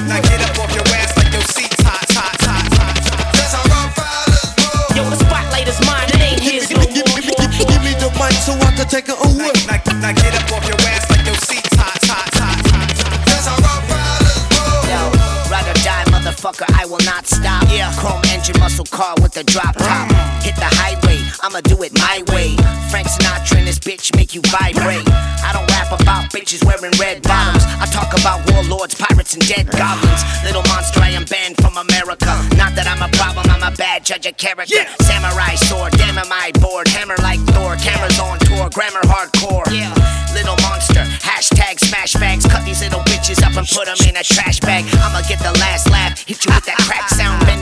Muscle 18.58 18.84
car 18.86 19.14
with 19.22 19.36
a 19.36 19.44
drop 19.44 19.74
top. 19.76 20.10
Hit 20.42 20.56
the 20.56 20.68
highway, 20.68 21.22
I'ma 21.42 21.60
do 21.62 21.80
it 21.82 21.94
my 21.94 22.22
way. 22.34 22.56
Frank 22.90 23.08
Sinatra 23.08 23.58
and 23.58 23.66
this 23.66 23.78
bitch 23.78 24.14
make 24.16 24.34
you 24.34 24.42
vibrate. 24.52 25.08
I 25.40 25.50
don't 25.54 25.66
rap 25.72 25.88
about 25.94 26.28
bitches 26.28 26.60
wearing 26.66 26.92
red 26.98 27.22
bottoms. 27.22 27.64
I 27.80 27.86
talk 27.88 28.12
about 28.12 28.44
warlords, 28.52 28.94
pirates, 28.94 29.34
and 29.34 29.42
dead 29.46 29.70
goblins. 29.70 30.22
Little 30.44 30.62
monster, 30.68 31.00
I 31.00 31.10
am 31.16 31.24
banned 31.24 31.56
from 31.56 31.78
America. 31.78 32.34
Not 32.60 32.74
that 32.76 32.84
I'm 32.84 33.00
a 33.00 33.10
problem, 33.16 33.46
I'm 33.48 33.64
a 33.64 33.74
bad 33.76 34.04
judge 34.04 34.26
of 34.26 34.36
character. 34.36 34.84
Samurai 35.00 35.54
sword, 35.56 35.92
damn 35.96 36.18
am 36.18 36.28
I 36.28 36.52
bored. 36.60 36.88
Hammer 36.88 37.16
like 37.22 37.40
Thor, 37.54 37.76
cameras 37.80 38.18
on 38.18 38.38
tour, 38.44 38.68
grammar 38.70 39.06
hardcore. 39.08 39.64
Yeah, 39.72 39.94
little 40.34 40.58
monster, 40.60 41.06
hashtag 41.22 41.80
smash 41.80 42.14
bags. 42.20 42.44
Cut 42.46 42.64
these 42.64 42.82
little 42.82 43.00
bitches 43.08 43.40
up 43.40 43.56
and 43.56 43.66
put 43.66 43.86
them 43.86 43.96
in 44.04 44.16
a 44.18 44.24
trash 44.24 44.60
bag. 44.60 44.84
I'ma 45.00 45.22
get 45.30 45.38
the 45.40 45.54
last 45.64 45.88
laugh, 45.88 46.18
hit 46.26 46.44
you 46.44 46.52
with 46.52 46.66
that 46.66 46.78
crack 46.84 47.08
sound. 47.08 47.40
Bend 47.46 47.61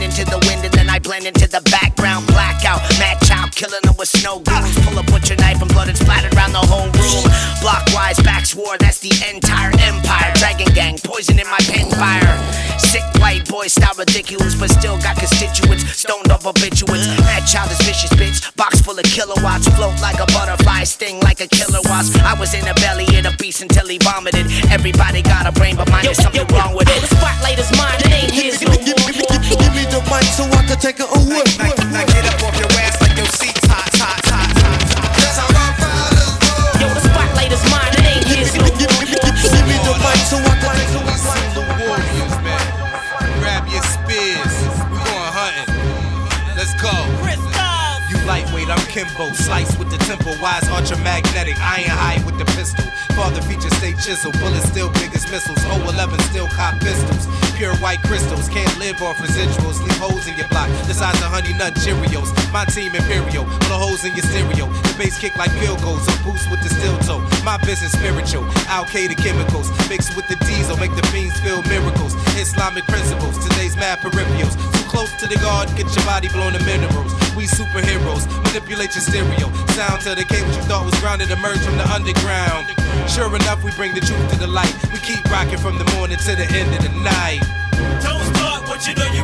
into 1.13 1.47
the 1.47 1.51
wind 1.51 1.51
and 1.51 1.51
then 1.51 1.51
I 1.51 1.51
blend 1.51 1.51
into 1.51 1.51
the 1.51 1.61
background. 1.71 2.27
Blackout, 2.27 2.81
Madchild 2.99 3.51
killing 3.55 3.81
them 3.83 3.95
with 3.97 4.07
snow 4.07 4.39
goons. 4.39 4.75
Pull 4.85 4.97
a 4.97 5.03
butcher 5.03 5.35
knife 5.35 5.61
and 5.61 5.71
blood 5.71 5.89
is 5.89 5.99
splattered 5.99 6.33
around 6.35 6.53
the 6.53 6.63
whole 6.63 6.87
room. 6.91 7.23
Blockwise, 7.61 8.19
backs 8.23 8.55
war, 8.55 8.77
that's 8.79 8.99
the 8.99 9.11
entire 9.33 9.71
empire. 9.81 10.31
Dragon 10.35 10.71
gang, 10.73 10.97
poison 11.03 11.39
in 11.39 11.47
my 11.47 11.59
pen 11.67 11.89
fire. 11.91 12.37
Sick 12.79 13.03
white 13.19 13.47
boy 13.47 13.67
style 13.67 13.93
ridiculous, 13.97 14.55
but 14.55 14.69
still 14.69 14.97
got 14.99 15.17
constituents. 15.17 15.83
Stoned 15.97 16.31
up 16.31 16.43
habituates. 16.43 17.07
Madchild 17.27 17.71
is 17.71 17.81
vicious, 17.85 18.11
bitch. 18.17 18.41
Box 18.55 18.81
full 18.81 18.97
of 18.97 19.05
kilowatts. 19.05 19.67
Float 19.77 19.95
like 20.01 20.19
a 20.19 20.25
butterfly, 20.33 20.83
sting 20.83 21.19
like 21.21 21.41
a 21.41 21.47
killer 21.47 21.79
wasp. 21.85 22.17
I 22.23 22.33
was 22.39 22.53
in 22.53 22.65
the 22.65 22.73
belly 22.81 23.05
of 23.17 23.23
the 23.23 23.35
beast 23.37 23.61
until 23.61 23.87
he 23.87 23.97
vomited. 23.99 24.47
Everybody 24.71 25.21
got 25.21 25.45
a 25.45 25.51
brain, 25.51 25.75
but 25.75 25.89
mine 25.91 26.07
is 26.07 26.17
something 26.17 26.47
wrong 26.55 26.75
with 26.75 26.87
The 26.87 26.97
it. 26.97 27.09
spotlight 27.11 27.59
is 27.59 27.69
so 30.41 30.57
I 30.57 30.61
can 30.65 30.79
take 30.81 30.97
it 30.97 31.05
away. 31.05 31.45
Now, 31.61 31.69
now 31.93 32.05
get 32.09 32.25
up 32.25 32.41
off 32.41 32.57
your 32.57 32.71
ass 32.81 32.97
like 32.97 33.13
your 33.13 33.29
seat's 33.29 33.61
hot, 33.69 33.93
hot, 34.01 34.21
hot, 34.25 34.49
hot. 34.57 35.13
That's 35.21 35.37
how 35.37 35.49
rock 35.53 35.73
fighters 35.77 36.33
roll. 36.49 36.81
Yo, 36.81 36.87
the 36.97 37.01
spotlight 37.05 37.51
is 37.53 37.63
mine, 37.69 37.93
it 38.01 38.05
ain't 38.09 38.25
his 38.25 38.49
no 38.57 38.65
more. 38.65 38.73
Give 38.73 39.65
me 39.69 39.77
the 39.85 39.93
mic 40.01 40.21
so 40.25 40.41
I 40.41 40.55
can 40.57 40.71
take 40.73 40.89
it 40.89 40.97
away. 40.97 41.17
the 41.53 41.63
warriors, 41.85 42.35
man. 42.41 42.65
Grab 43.37 43.69
your 43.69 43.85
spears. 43.85 44.53
We 44.89 44.97
going 44.97 45.29
hunting. 45.29 45.69
Let's 46.57 46.73
go. 46.81 46.93
You 48.09 48.17
lightweight, 48.25 48.67
I'm 48.67 48.81
Kimbo. 48.89 49.31
Slice 49.33 49.77
with 49.77 49.89
the 49.89 49.97
tempo. 50.09 50.33
Wise 50.41 50.65
ultramagnetic. 50.73 51.55
Iron 51.61 51.95
high 51.95 52.19
with 52.25 52.37
the 52.37 52.45
pistol. 52.57 52.83
Father 53.15 53.41
feature 53.45 53.69
stay 53.77 53.93
chisel. 53.93 54.33
Bullets 54.41 54.67
still 54.67 54.89
big 54.99 55.13
as 55.13 55.29
missiles. 55.31 55.63
011 55.63 56.19
still 56.33 56.47
cop 56.49 56.75
pistols. 56.81 57.29
Pure 57.61 57.77
white 57.77 58.01
crystals. 58.01 58.49
Can't 58.49 58.75
live 58.79 58.99
off 59.03 59.17
residuals. 59.17 59.77
Leave 59.85 59.99
holes 59.99 60.27
in 60.27 60.35
your 60.35 60.47
block. 60.47 60.67
The 60.87 60.95
size 60.95 61.13
of 61.21 61.29
honey 61.29 61.53
nut 61.53 61.75
Cheerios. 61.75 62.33
My 62.51 62.65
team 62.65 62.95
Imperial. 62.95 63.45
Blow 63.69 63.77
holes 63.77 64.03
in 64.03 64.15
your 64.15 64.25
stereo. 64.25 64.65
The 64.65 64.95
bass 64.97 65.19
kick 65.19 65.37
like 65.37 65.51
field 65.61 65.79
goals. 65.83 66.01
A 66.07 66.23
boost 66.23 66.49
with 66.49 66.63
the 66.63 66.73
steel 66.73 66.97
toe. 67.05 67.21
My 67.45 67.57
business 67.61 67.91
spiritual. 67.91 68.45
Al 68.65 68.85
Qaeda 68.85 69.15
chemicals. 69.15 69.69
Mixed 69.89 70.15
with 70.15 70.27
the 70.27 70.37
diesel. 70.37 70.75
Make 70.77 70.95
the 70.95 71.05
fiends 71.13 71.39
feel 71.41 71.61
miracles. 71.69 72.15
Islamic 72.33 72.83
principles. 72.85 73.37
Today's 73.37 73.75
mad 73.75 73.99
peripherals. 73.99 74.80
Close 74.91 75.15
to 75.23 75.25
the 75.25 75.39
guard. 75.39 75.71
Get 75.79 75.87
your 75.95 76.03
body 76.03 76.27
blown 76.27 76.51
to 76.51 76.59
minerals. 76.67 77.15
We 77.31 77.47
superheroes. 77.47 78.27
Manipulate 78.43 78.91
your 78.91 79.07
stereo. 79.07 79.47
Sound 79.71 80.03
to 80.03 80.19
the 80.19 80.27
what 80.27 80.51
you 80.51 80.63
thought 80.67 80.83
was 80.83 80.99
grounded. 80.99 81.31
Emerge 81.31 81.63
from 81.63 81.79
the 81.79 81.87
underground. 81.87 82.67
Sure 83.07 83.31
enough, 83.31 83.63
we 83.63 83.71
bring 83.79 83.95
the 83.95 84.03
truth 84.03 84.19
to 84.31 84.37
the 84.37 84.51
light. 84.51 84.75
We 84.91 84.99
keep 84.99 85.23
rocking 85.31 85.63
from 85.63 85.79
the 85.79 85.87
morning 85.95 86.19
to 86.19 86.35
the 86.35 86.43
end 86.43 86.75
of 86.75 86.83
the 86.83 86.91
night. 87.07 87.39
Don't 88.03 88.19
start 88.35 88.67
what 88.67 88.83
you 88.83 88.93
know 88.99 89.07
you 89.15 89.23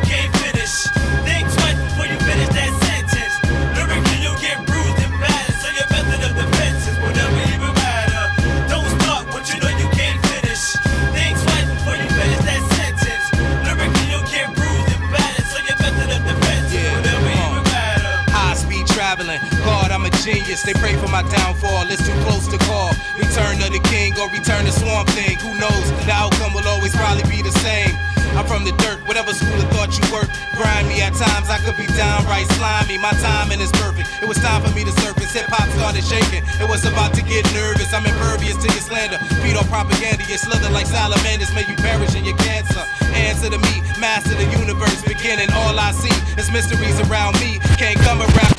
genius. 20.28 20.62
They 20.62 20.76
pray 20.76 20.96
for 21.00 21.08
my 21.08 21.24
downfall. 21.24 21.88
It's 21.88 22.04
too 22.04 22.18
close 22.28 22.52
to 22.52 22.60
call. 22.68 22.92
Return 23.16 23.64
of 23.64 23.72
the 23.72 23.80
king 23.88 24.12
or 24.20 24.28
return 24.28 24.68
to 24.68 24.74
swamp 24.76 25.08
thing. 25.16 25.40
Who 25.40 25.56
knows? 25.56 25.86
The 26.04 26.12
outcome 26.12 26.52
will 26.52 26.68
always 26.68 26.92
probably 26.92 27.24
be 27.32 27.40
the 27.40 27.56
same. 27.64 27.96
I'm 28.36 28.44
from 28.46 28.68
the 28.68 28.76
dirt, 28.84 29.00
whatever 29.08 29.32
school 29.32 29.56
of 29.56 29.72
thought 29.72 29.96
you 29.96 30.04
work. 30.12 30.28
Grimy 30.60 31.00
at 31.00 31.16
times, 31.16 31.48
I 31.48 31.64
could 31.64 31.80
be 31.80 31.88
downright 31.96 32.46
slimy. 32.60 33.00
My 33.00 33.16
timing 33.24 33.64
is 33.64 33.72
perfect. 33.80 34.12
It 34.22 34.28
was 34.28 34.38
time 34.44 34.60
for 34.62 34.70
me 34.76 34.84
to 34.84 34.92
surface. 35.00 35.32
Hip 35.32 35.48
hop 35.48 35.72
started 35.80 36.04
shaking. 36.04 36.44
It 36.60 36.68
was 36.68 36.84
about 36.84 37.16
to 37.16 37.24
get 37.24 37.48
nervous. 37.56 37.96
I'm 37.96 38.04
impervious 38.04 38.60
to 38.60 38.68
your 38.68 38.84
slander. 38.84 39.18
Feed 39.40 39.56
on 39.56 39.64
propaganda. 39.72 40.28
You 40.28 40.36
slither 40.36 40.70
like 40.76 40.92
salamanders. 40.92 41.56
May 41.56 41.64
you 41.72 41.76
perish 41.80 42.20
in 42.20 42.28
your 42.28 42.38
cancer. 42.44 42.84
Answer 43.16 43.50
to 43.50 43.60
me, 43.64 43.80
master 43.96 44.36
the 44.36 44.46
universe. 44.60 45.00
Beginning, 45.08 45.48
all 45.64 45.80
I 45.80 45.96
see 45.96 46.14
is 46.36 46.52
mysteries 46.52 47.00
around 47.08 47.40
me. 47.40 47.64
Can't 47.80 47.98
come 48.04 48.20
around 48.20 48.57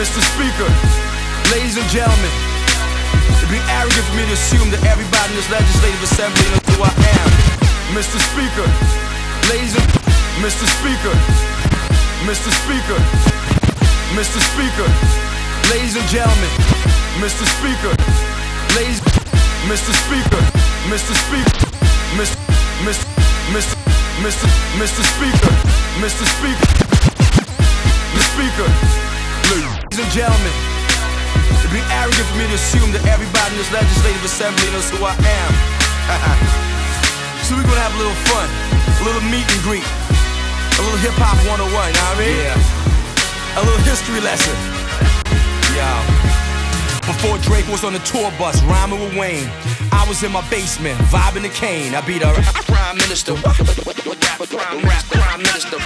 Mr. 0.00 0.16
Speaker, 0.32 0.70
ladies 1.52 1.76
and 1.76 1.84
gentlemen, 1.92 2.32
it'd 3.36 3.52
be 3.52 3.60
arrogant 3.68 4.00
for 4.08 4.16
me 4.16 4.24
to 4.24 4.32
assume 4.32 4.72
that 4.72 4.80
everybody 4.88 5.28
in 5.28 5.36
this 5.36 5.52
legislative 5.52 6.00
assembly 6.00 6.40
knows 6.56 6.64
who 6.72 6.80
I 6.80 6.92
am. 7.20 7.28
Mr. 7.92 8.16
Speaker, 8.32 8.64
ladies 9.52 9.76
and 9.76 9.84
Mr. 10.40 10.64
Speaker, 10.80 11.12
Mr. 12.24 12.48
Speaker, 12.48 12.96
Mr. 14.16 14.40
Speaker, 14.40 14.88
ladies 15.68 15.92
and 16.00 16.08
gentlemen, 16.08 16.48
Mr. 17.20 17.44
Speaker, 17.60 17.92
ladies, 18.80 19.04
Mr. 19.68 19.92
Speaker, 20.00 20.42
Mr. 20.88 21.12
Speaker, 21.12 21.60
Mr. 22.16 22.40
Mr. 22.88 23.04
Mr. 23.52 23.76
Mr. 24.24 24.48
Mr. 24.80 25.02
Speaker, 25.12 25.54
Mr. 26.00 26.24
Speaker, 26.24 26.72
the 28.16 28.22
Speaker, 28.32 29.09
ladies 29.50 29.98
and 29.98 30.10
gentlemen, 30.14 30.54
it'd 31.58 31.74
be 31.74 31.82
arrogant 31.90 32.26
for 32.30 32.36
me 32.38 32.46
to 32.46 32.54
assume 32.54 32.94
that 32.94 33.02
everybody 33.10 33.50
in 33.50 33.58
this 33.58 33.72
legislative 33.74 34.22
assembly 34.22 34.62
knows 34.70 34.86
who 34.94 35.02
I 35.02 35.14
am. 35.18 35.50
so 37.46 37.58
we're 37.58 37.66
gonna 37.66 37.82
have 37.82 37.94
a 37.94 38.00
little 38.00 38.14
fun, 38.30 38.46
a 38.46 39.02
little 39.02 39.24
meet 39.26 39.42
and 39.42 39.60
greet, 39.66 39.86
a 40.78 40.82
little 40.86 41.02
hip 41.02 41.18
hop 41.18 41.34
101, 41.50 41.66
you 41.66 41.74
know 41.74 41.82
what 41.82 41.98
I 41.98 42.22
mean? 42.22 42.38
Yeah. 42.38 43.58
A 43.58 43.62
little 43.66 43.82
history 43.82 44.22
lesson. 44.22 44.54
Yo. 45.74 45.90
Before 47.10 47.38
Drake 47.42 47.66
was 47.66 47.82
on 47.82 47.92
the 47.92 48.02
tour 48.06 48.30
bus, 48.38 48.62
rhyming 48.70 49.02
with 49.02 49.18
Wayne. 49.18 49.50
I 49.90 50.06
was 50.06 50.22
in 50.22 50.30
my 50.30 50.46
basement, 50.48 50.96
vibing 51.10 51.42
the 51.42 51.50
cane. 51.50 51.94
I 51.94 52.00
beat 52.06 52.22
a 52.22 52.30
prime 52.70 52.96
minister. 53.02 53.34
Rap, 54.86 55.04
prime 55.10 55.42
minister. 55.42 55.78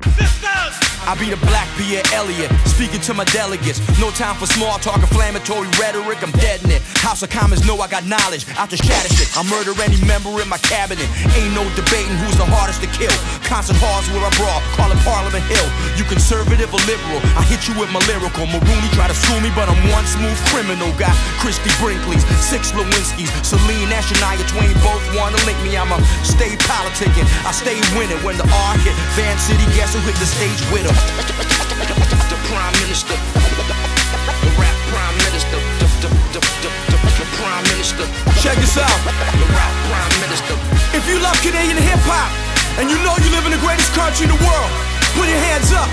I 1.05 1.13
be 1.21 1.29
the 1.29 1.37
black 1.45 1.69
Pierre 1.77 2.03
Elliott, 2.17 2.49
speaking 2.65 3.01
to 3.05 3.13
my 3.13 3.29
delegates. 3.29 3.77
No 4.01 4.09
time 4.17 4.37
for 4.41 4.47
small 4.47 4.81
talk, 4.81 5.05
inflammatory 5.05 5.69
rhetoric. 5.77 6.25
I'm 6.25 6.33
dead 6.41 6.65
in 6.65 6.71
it. 6.73 6.81
House 7.05 7.21
of 7.21 7.29
Commons 7.29 7.61
know 7.69 7.77
I 7.85 7.89
got 7.93 8.09
knowledge. 8.09 8.49
Out 8.57 8.73
the 8.73 8.81
shatter 8.81 9.13
shit, 9.13 9.29
I 9.37 9.45
murder 9.53 9.77
any 9.85 10.01
member 10.09 10.33
in 10.41 10.49
my 10.49 10.57
cabinet. 10.65 11.05
Ain't 11.37 11.53
no 11.53 11.61
debating 11.77 12.17
who's 12.25 12.41
the 12.41 12.49
hardest 12.49 12.81
to 12.81 12.89
kill. 12.89 13.13
Concert 13.45 13.77
halls 13.85 14.09
where 14.17 14.25
I 14.25 14.33
brawl, 14.41 14.65
call 14.81 14.89
it 14.89 15.01
Parliament 15.05 15.45
Hill. 15.45 15.69
You 16.01 16.09
conservative 16.09 16.73
or 16.73 16.81
liberal, 16.89 17.21
I 17.37 17.45
hit 17.45 17.69
you 17.69 17.77
with 17.77 17.93
my 17.93 18.01
lyrical. 18.09 18.49
Mulroney 18.49 18.89
try 18.97 19.05
to 19.05 19.17
school 19.17 19.45
me, 19.45 19.53
but 19.53 19.69
I'm 19.69 19.77
one 19.93 20.09
smooth 20.09 20.41
criminal. 20.57 20.89
Got 20.97 21.13
Christie 21.37 21.75
Brinkley's, 21.85 22.25
six 22.41 22.73
Lewinsky's, 22.73 23.29
Celine 23.45 23.93
and 23.93 24.05
Shania 24.09 24.47
Twain 24.49 24.73
both 24.81 25.05
wanna 25.13 25.37
link 25.45 25.61
me. 25.61 25.77
I'ma 25.77 26.01
stay 26.25 26.57
politicking, 26.65 27.29
I 27.45 27.53
stay 27.53 27.77
winning. 27.93 28.17
When 28.25 28.41
the 28.41 28.49
R 28.49 28.75
hit, 28.81 28.97
Van 29.21 29.37
City, 29.37 29.69
guess 29.77 29.93
who 29.93 30.01
hit 30.09 30.17
the 30.17 30.25
stage 30.25 30.63
with 30.73 30.89
her? 30.89 30.94
The 30.95 32.39
Prime 32.51 32.75
Minister, 32.87 33.15
the 33.15 34.53
rap 34.57 34.77
Prime 34.91 35.17
Minister, 35.27 35.59
the, 35.79 35.87
the, 36.03 36.11
the, 36.33 36.41
the, 36.41 36.71
the, 36.91 36.99
the 37.19 37.27
Prime 37.37 37.65
Minister. 37.75 38.05
Check 38.41 38.57
this 38.63 38.79
out, 38.79 38.99
the 39.05 39.47
rap 39.53 39.75
Prime 39.91 40.15
Minister. 40.23 40.55
If 40.95 41.05
you 41.11 41.19
love 41.19 41.37
Canadian 41.43 41.79
hip 41.79 42.01
hop 42.07 42.31
and 42.79 42.91
you 42.91 42.97
know 43.03 43.15
you 43.19 43.31
live 43.35 43.45
in 43.47 43.53
the 43.53 43.63
greatest 43.63 43.91
country 43.93 44.27
in 44.27 44.33
the 44.33 44.41
world, 44.43 44.71
put 45.19 45.27
your 45.27 45.43
hands 45.51 45.75
up. 45.75 45.91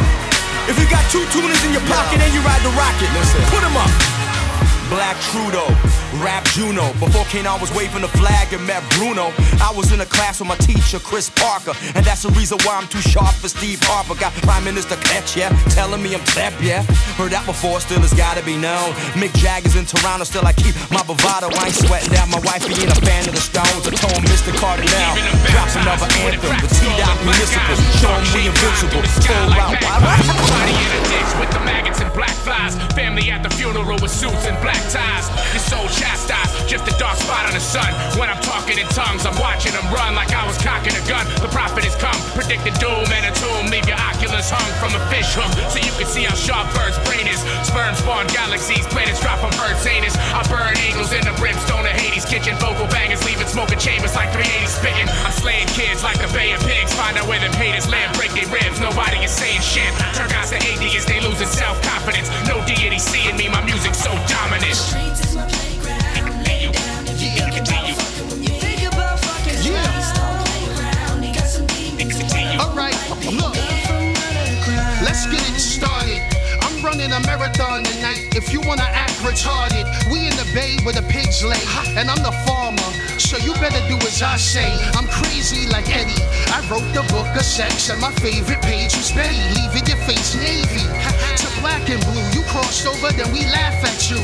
If 0.70 0.78
you 0.78 0.86
got 0.88 1.02
two 1.10 1.26
toonies 1.34 1.62
in 1.66 1.74
your 1.74 1.86
pocket 1.90 2.22
and 2.22 2.32
you 2.34 2.42
ride 2.46 2.62
the 2.62 2.74
rocket, 2.78 3.10
put 3.50 3.62
them 3.66 3.76
up. 3.76 3.92
Black 4.94 5.18
Trudeau, 5.34 5.68
rap 6.20 6.44
Juno. 6.52 6.92
Before 7.00 7.24
K'naan 7.32 7.62
was 7.62 7.72
waving 7.74 8.02
the 8.02 8.12
flag 8.20 8.52
and 8.54 8.66
met 8.66 8.84
Bruno, 8.98 9.32
I 9.62 9.72
was 9.76 9.92
in 9.92 10.02
a 10.02 10.06
class 10.06 10.40
with 10.40 10.50
my 10.50 10.58
teacher, 10.58 11.00
Chris 11.00 11.30
Parker. 11.30 11.74
And 11.96 12.04
that's 12.06 12.24
the 12.24 12.32
reason 12.36 12.58
why 12.64 12.76
I'm 12.76 12.88
too 12.88 13.02
sharp 13.02 13.34
for 13.36 13.48
Steve 13.48 13.80
Harper. 13.84 14.20
Got 14.20 14.34
Prime 14.44 14.64
Minister 14.64 14.96
Kletch, 14.96 15.36
yeah, 15.36 15.50
telling 15.70 16.02
me 16.04 16.14
I'm 16.16 16.24
tep, 16.36 16.54
yeah. 16.62 16.84
Heard 17.16 17.32
that 17.32 17.46
before, 17.46 17.80
still 17.80 18.04
it's 18.04 18.14
gotta 18.14 18.44
be 18.44 18.58
known. 18.58 18.92
Mick 19.16 19.34
Jagger's 19.40 19.76
in 19.76 19.86
Toronto, 19.86 20.26
still 20.26 20.46
I 20.46 20.54
keep 20.54 20.76
my 20.92 21.04
bravado. 21.04 21.48
I 21.48 21.72
ain't 21.72 21.78
sweating 21.78 22.12
down 22.12 22.30
my 22.30 22.42
wife, 22.44 22.66
ain't 22.68 22.92
a 22.92 23.00
fan 23.06 23.28
of 23.28 23.36
the 23.36 23.42
Stones. 23.42 23.88
I 23.88 23.92
told 23.96 24.20
Mr. 24.28 24.52
Cardinal, 24.60 24.92
drops 25.52 25.76
another 25.76 26.10
anthem. 26.26 26.52
The 26.62 26.70
T-Dot 26.70 27.18
Municipal, 27.24 27.78
show 28.02 28.12
him 28.12 28.26
we 28.36 28.48
invincible. 28.48 29.04
Full 29.28 29.54
out, 29.54 29.78
in 29.78 31.04
ditch 31.10 31.32
with 31.40 31.52
the 31.52 31.62
maggots 31.62 32.02
and 32.02 32.12
black 32.14 32.36
flies. 32.46 32.76
Family 32.94 33.30
at 33.32 33.44
the 33.44 33.50
funeral 33.50 33.98
with 34.02 34.12
suits 34.12 34.46
and 34.48 34.58
black 34.62 34.82
ties. 34.90 35.30
Your 35.54 35.64
soul 35.64 35.88
chastised, 36.02 36.66
just 36.66 36.90
a 36.90 36.94
dark 36.98 37.18
spot 37.22 37.46
on 37.46 37.54
the 37.54 37.62
sun. 37.62 37.88
When 38.18 38.26
I'm 38.26 38.42
talking 38.42 38.82
in 38.82 38.90
tongues, 38.90 39.30
I'm 39.30 39.38
watching 39.38 39.72
them 39.78 39.86
run 39.94 40.18
like 40.18 40.34
I 40.34 40.50
was 40.50 40.58
cocking 40.58 40.98
a 40.98 41.04
gun. 41.06 41.30
The 41.38 41.52
prophet 41.54 41.86
has 41.86 41.94
come, 42.02 42.18
predicted 42.34 42.74
doom 42.82 43.06
and 43.14 43.30
a 43.30 43.34
tomb. 43.38 43.70
Leave 43.70 43.86
your 43.86 44.02
oculus 44.02 44.50
hung 44.50 44.72
from 44.82 44.98
a 44.98 45.02
fish 45.14 45.30
hook, 45.38 45.54
so 45.70 45.78
you 45.78 45.94
can 46.02 46.10
see 46.10 46.26
how 46.26 46.34
sharp 46.34 46.66
bird's 46.74 46.98
brain 47.06 47.30
is. 47.30 47.38
Sperm 47.62 47.94
spawn 47.94 48.26
galaxies, 48.34 48.90
planets 48.90 49.22
drop 49.22 49.38
from 49.38 49.54
Earth's 49.62 49.86
anus. 49.86 50.18
I 50.18 50.42
burn 50.50 50.74
angels 50.82 51.14
in 51.14 51.22
the 51.22 51.36
brimstone 51.38 51.86
of 51.86 51.94
Hades. 51.94 52.26
Kitchen 52.26 52.58
vocal 52.58 52.90
bangers, 52.90 53.22
leaving 53.22 53.48
smoking 53.48 53.78
chambers 53.78 54.18
like 54.18 54.34
380 54.34 54.66
spitting. 54.66 55.08
I'm 55.22 55.36
slaying 55.38 55.70
kids 55.78 56.02
like 56.02 56.18
the 56.18 56.32
Bay 56.34 56.52
of 56.58 56.62
Pigs. 56.66 56.90
Find 56.98 57.14
out 57.18 57.30
where 57.30 57.40
them 57.40 57.54
haters 57.54 57.86
live, 57.86 58.10
break 58.18 58.34
their 58.34 58.50
ribs. 58.50 58.82
Nobody 58.82 59.22
is 59.22 59.32
saying 59.32 59.62
shit. 59.62 59.92
Turn 60.18 60.30
guys 60.34 60.50
to 60.50 60.58
atheists, 60.58 61.06
they 61.06 61.22
losing 61.22 61.52
self 61.52 61.78
confidence. 61.86 62.34
No 62.50 62.58
deity 62.66 62.98
seeing 62.98 63.38
me, 63.38 63.46
my 63.50 63.62
music's 63.62 64.02
so 64.02 64.12
dominant. 64.26 65.61
Running 76.92 77.12
a 77.14 77.20
marathon 77.22 77.84
tonight. 77.84 78.36
If 78.36 78.52
you 78.52 78.60
wanna 78.62 78.84
act 78.84 79.16
retarded, 79.24 79.86
we 80.12 80.28
in 80.28 80.36
the 80.36 80.48
bay 80.54 80.76
where 80.84 80.94
the 80.94 81.04
pigs 81.04 81.44
lay, 81.44 81.64
and 81.96 82.10
I'm 82.10 82.22
the 82.24 82.36
farmer. 82.46 82.90
So 83.18 83.38
you 83.38 83.54
better 83.64 83.82
do 83.88 83.96
as 84.08 84.22
I 84.22 84.36
say. 84.36 84.68
I'm 84.98 85.08
crazy 85.08 85.68
like 85.68 85.88
Eddie. 85.88 86.24
I 86.52 86.60
wrote 86.70 86.88
the 86.94 87.04
book 87.14 87.32
of 87.36 87.46
sex, 87.46 87.90
and 87.90 88.02
my 88.02 88.12
favorite 88.20 88.62
page 88.62 88.96
was 88.98 89.12
Betty, 89.12 89.40
leaving 89.56 89.86
your 89.88 90.02
face 90.04 90.36
navy 90.36 90.86
to 91.42 91.48
black 91.62 91.88
and 91.88 92.02
blue. 92.12 92.28
You 92.36 92.44
crossed 92.52 92.86
over, 92.86 93.12
then 93.16 93.32
we 93.32 93.46
laugh 93.46 93.80
at 93.88 94.10
you. 94.12 94.20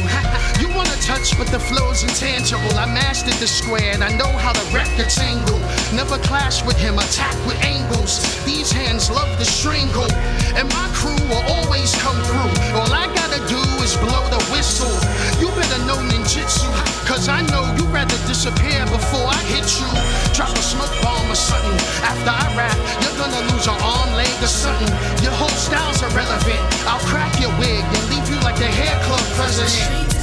Touch, 1.01 1.37
but 1.37 1.47
the 1.47 1.59
flow's 1.59 2.03
intangible. 2.03 2.71
I 2.77 2.85
mastered 2.85 3.37
the 3.39 3.47
square, 3.47 3.91
and 3.93 4.03
I 4.03 4.11
know 4.15 4.31
how 4.37 4.53
to 4.53 4.63
rectangle. 4.73 5.59
Never 5.93 6.17
clash 6.19 6.63
with 6.65 6.77
him, 6.77 6.97
attack 6.97 7.35
with 7.45 7.57
angles. 7.63 8.21
These 8.45 8.71
hands 8.71 9.09
love 9.09 9.29
to 9.37 9.45
strangle, 9.45 10.09
and 10.55 10.67
my 10.69 10.87
crew 10.93 11.17
will 11.29 11.45
always 11.55 11.93
come 12.01 12.17
through. 12.27 12.51
All 12.77 12.91
I 12.91 13.07
gotta 13.15 13.41
do 13.47 13.59
is 13.83 13.95
blow 13.97 14.23
the 14.29 14.41
whistle. 14.51 14.91
You 15.39 15.47
better 15.55 15.79
know 15.85 15.99
ninjutsu, 16.11 16.69
cause 17.07 17.29
I 17.29 17.41
know 17.51 17.63
you'd 17.77 17.91
rather 17.93 18.17
disappear 18.27 18.85
before 18.87 19.27
I 19.27 19.41
hit 19.47 19.67
you. 19.79 19.89
Drop 20.33 20.51
a 20.51 20.63
smoke 20.63 20.93
bomb 21.01 21.29
or 21.31 21.39
something. 21.39 21.79
After 22.03 22.31
I 22.31 22.45
rap, 22.55 22.77
you're 23.01 23.17
gonna 23.17 23.43
lose 23.53 23.65
your 23.65 23.79
arm, 23.79 24.11
leg, 24.15 24.31
or 24.41 24.51
something. 24.51 24.91
Your 25.23 25.33
whole 25.33 25.57
style's 25.57 26.01
irrelevant. 26.01 26.61
I'll 26.87 27.03
crack 27.07 27.39
your 27.39 27.51
wig 27.59 27.83
and 27.83 28.03
leave 28.09 28.27
you 28.29 28.39
like 28.41 28.57
the 28.57 28.67
hair 28.67 28.95
club 29.05 29.23
president. 29.39 30.16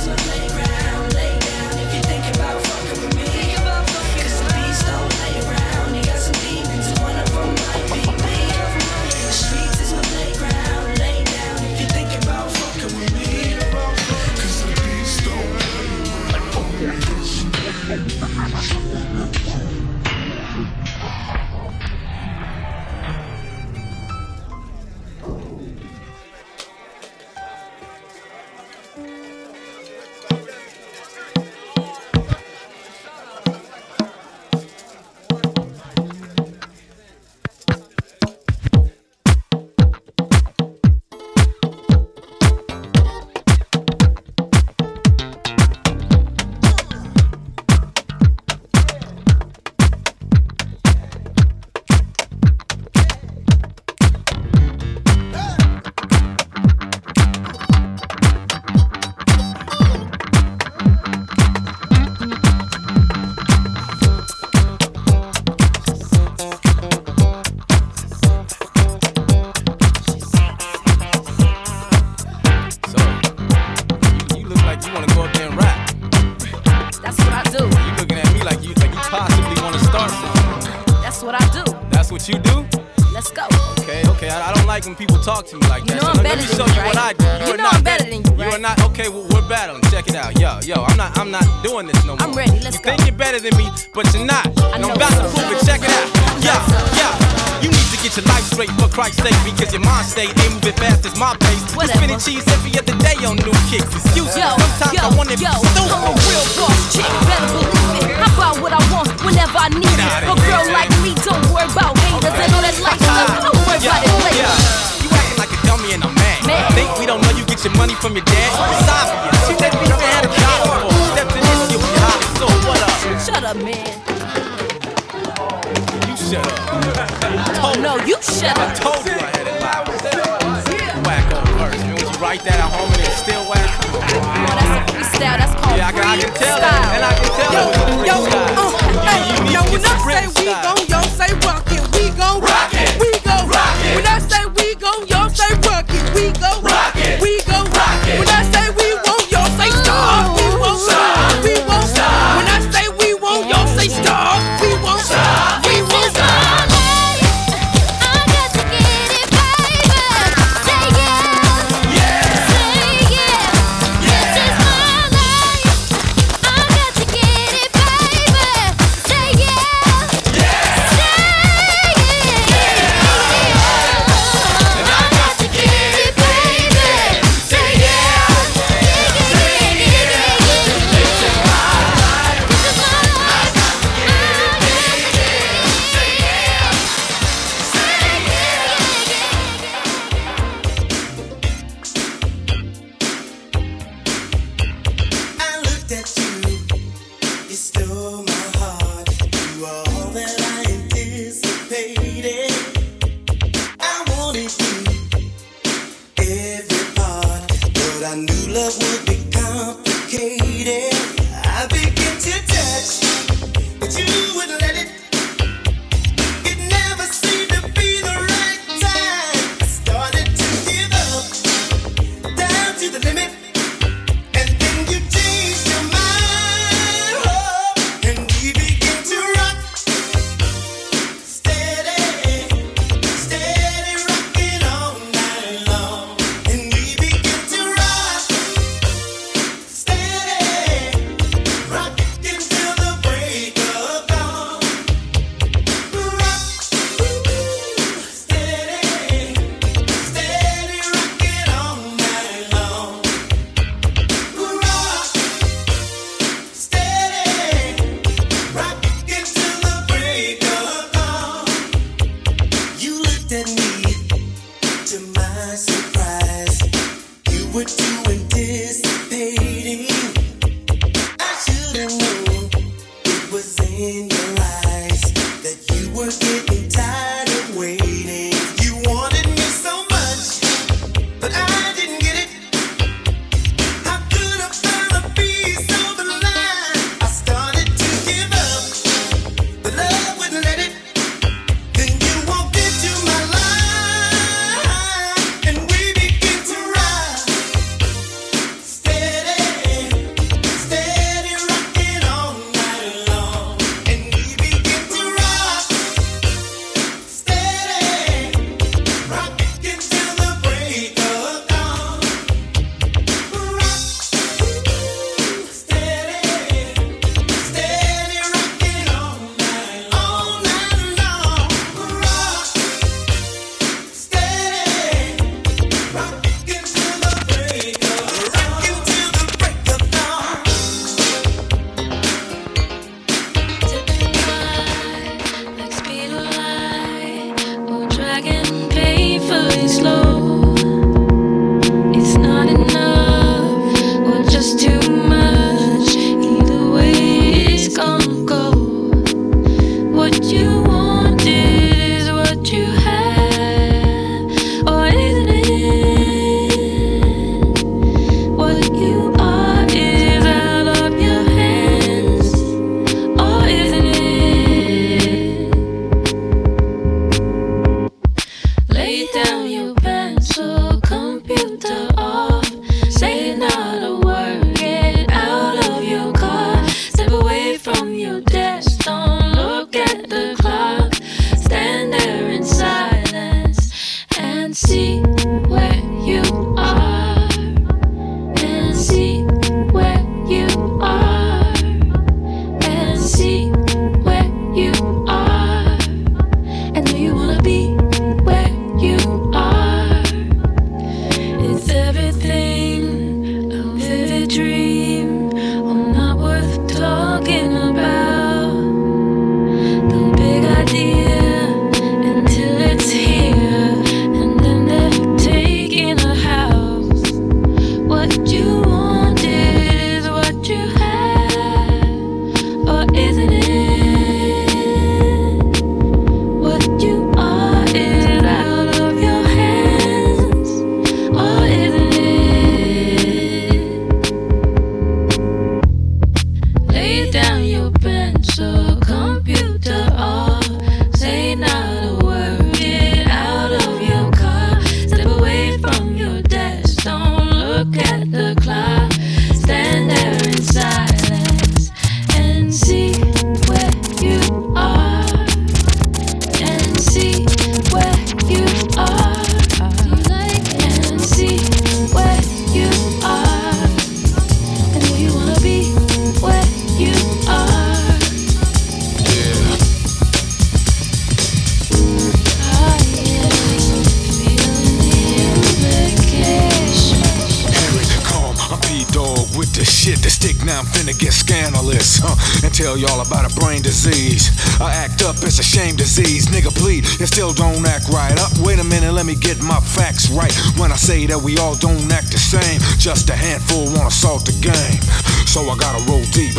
That 491.15 491.23
we 491.23 491.39
all 491.39 491.55
don't 491.55 491.87
act 491.95 492.11
the 492.11 492.19
same, 492.19 492.59
just 492.75 493.07
a 493.07 493.15
handful 493.15 493.71
wanna 493.79 493.91
salt 493.91 494.27
the 494.27 494.35
game. 494.43 494.83
So 495.31 495.47
I 495.47 495.55
gotta 495.55 495.79
roll 495.87 496.03
deep. 496.11 496.35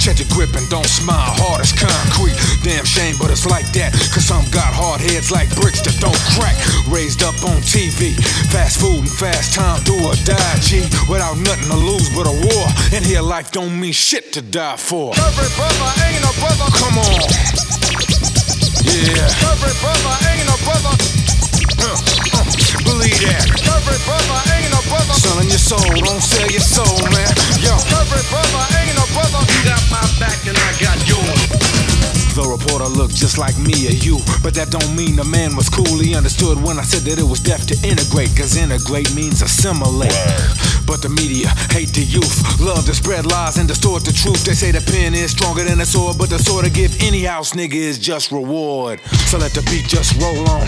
Check 0.00 0.16
your 0.16 0.28
grip 0.32 0.56
and 0.56 0.64
don't 0.72 0.88
smile, 0.88 1.28
hard 1.36 1.60
as 1.60 1.76
concrete. 1.76 2.32
Damn 2.64 2.88
shame, 2.88 3.20
but 3.20 3.28
it's 3.28 3.44
like 3.44 3.68
that. 3.76 3.92
Cause 4.16 4.24
some 4.24 4.48
got 4.48 4.72
hard 4.72 5.04
heads 5.04 5.28
like 5.28 5.52
bricks 5.60 5.84
that 5.84 6.00
don't 6.00 6.16
crack. 6.32 6.56
Raised 6.88 7.20
up 7.20 7.36
on 7.44 7.60
TV, 7.68 8.16
fast 8.48 8.80
food 8.80 9.04
and 9.04 9.12
fast 9.12 9.52
time, 9.52 9.84
do 9.84 9.92
or 9.92 10.16
die, 10.24 10.56
G. 10.64 10.88
Without 11.04 11.36
nothing 11.44 11.68
to 11.68 11.76
lose 11.76 12.08
but 12.16 12.24
a 12.24 12.32
war. 12.32 12.64
And 12.96 13.04
here 13.04 13.20
life 13.20 13.52
don't 13.52 13.76
mean 13.76 13.92
shit 13.92 14.32
to 14.32 14.40
die 14.40 14.80
for. 14.80 15.12
Every 15.20 15.52
brother 15.52 15.90
ain't 16.00 16.24
a 16.24 16.32
brother. 16.40 16.68
Come 16.80 16.96
on. 16.96 17.20
Yeah. 18.88 19.52
Every 19.52 19.74
brother 19.84 20.12
ain't 20.32 20.48
a 20.48 20.58
brother. 20.64 22.13
Believe 22.94 23.26
that. 23.26 23.50
Every 23.74 23.98
brother 24.06 24.38
ain't 24.54 24.70
a 24.70 24.82
brother. 24.86 25.18
Selling 25.18 25.50
your 25.50 25.58
soul, 25.58 25.82
don't 25.82 26.22
sell 26.22 26.46
your 26.46 26.62
soul, 26.62 27.02
man. 27.10 27.26
Yo. 27.58 27.74
Every 27.90 28.22
brother 28.30 28.62
ain't 28.78 28.94
a 28.94 29.06
brother. 29.10 29.42
You 29.50 29.60
got 29.66 29.82
my 29.90 29.98
back 30.22 30.38
and 30.46 30.54
I 30.54 30.70
got 30.78 31.02
yours. 31.02 31.74
The 32.38 32.46
reporter 32.46 32.86
looked 32.86 33.18
just 33.18 33.36
like 33.36 33.58
me 33.58 33.90
or 33.90 33.94
you, 33.98 34.22
but 34.46 34.54
that 34.54 34.70
don't 34.70 34.94
mean 34.94 35.18
the 35.18 35.26
man 35.26 35.58
was 35.58 35.66
cool. 35.68 35.98
He 35.98 36.14
understood 36.14 36.62
when 36.62 36.78
I 36.78 36.86
said 36.86 37.02
that 37.10 37.18
it 37.18 37.26
was 37.26 37.42
deaf 37.42 37.66
to 37.66 37.74
integrate, 37.82 38.30
cause 38.38 38.54
integrate 38.54 39.10
means 39.14 39.42
assimilate. 39.42 40.14
But 40.86 41.00
the 41.00 41.08
media 41.08 41.48
hate 41.72 41.92
the 41.96 42.04
youth, 42.04 42.60
love 42.60 42.84
to 42.86 42.94
spread 42.94 43.26
lies 43.26 43.56
and 43.56 43.66
distort 43.66 44.04
the 44.04 44.12
truth. 44.12 44.44
They 44.44 44.52
say 44.52 44.70
the 44.70 44.84
pen 44.84 45.14
is 45.14 45.32
stronger 45.32 45.64
than 45.64 45.78
the 45.78 45.86
sword, 45.86 46.18
but 46.18 46.28
the 46.28 46.38
sword 46.38 46.64
to 46.66 46.70
give 46.70 46.94
any 47.00 47.24
house 47.24 47.52
nigga 47.52 47.74
is 47.74 47.98
just 47.98 48.30
reward. 48.30 49.00
So 49.30 49.38
let 49.38 49.52
the 49.52 49.62
beat 49.70 49.88
just 49.88 50.14
roll 50.20 50.44
on, 50.48 50.66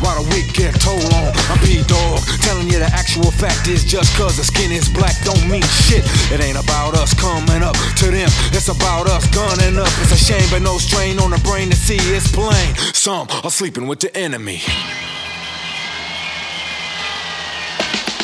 while 0.00 0.16
the 0.22 0.26
weak 0.32 0.52
get 0.54 0.74
told 0.80 1.04
on. 1.12 1.30
I'm 1.52 1.60
B 1.60 1.84
Dog, 1.84 2.20
telling 2.40 2.66
you 2.66 2.78
the 2.80 2.90
actual 2.92 3.30
fact 3.30 3.68
is 3.68 3.84
just 3.84 4.16
cause 4.16 4.36
the 4.36 4.44
skin 4.44 4.72
is 4.72 4.88
black 4.88 5.14
don't 5.22 5.44
mean 5.48 5.64
shit. 5.84 6.04
It 6.32 6.40
ain't 6.40 6.58
about 6.58 6.94
us 6.96 7.12
coming 7.14 7.62
up 7.62 7.76
to 8.00 8.06
them, 8.10 8.30
it's 8.56 8.68
about 8.68 9.08
us 9.08 9.28
gunning 9.30 9.78
up. 9.78 9.92
It's 10.00 10.12
a 10.12 10.16
shame, 10.16 10.48
but 10.50 10.62
no 10.62 10.78
strain 10.78 11.18
on 11.20 11.30
the 11.30 11.40
brain 11.44 11.70
to 11.70 11.76
see 11.76 12.00
it's 12.16 12.30
plain. 12.32 12.74
Some 12.94 13.28
are 13.44 13.50
sleeping 13.50 13.86
with 13.86 14.00
the 14.00 14.14
enemy. 14.16 14.62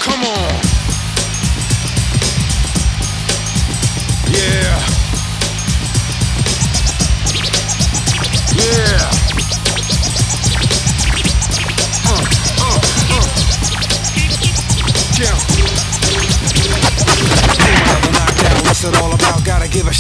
Come 0.01 0.25
on. 0.25 0.72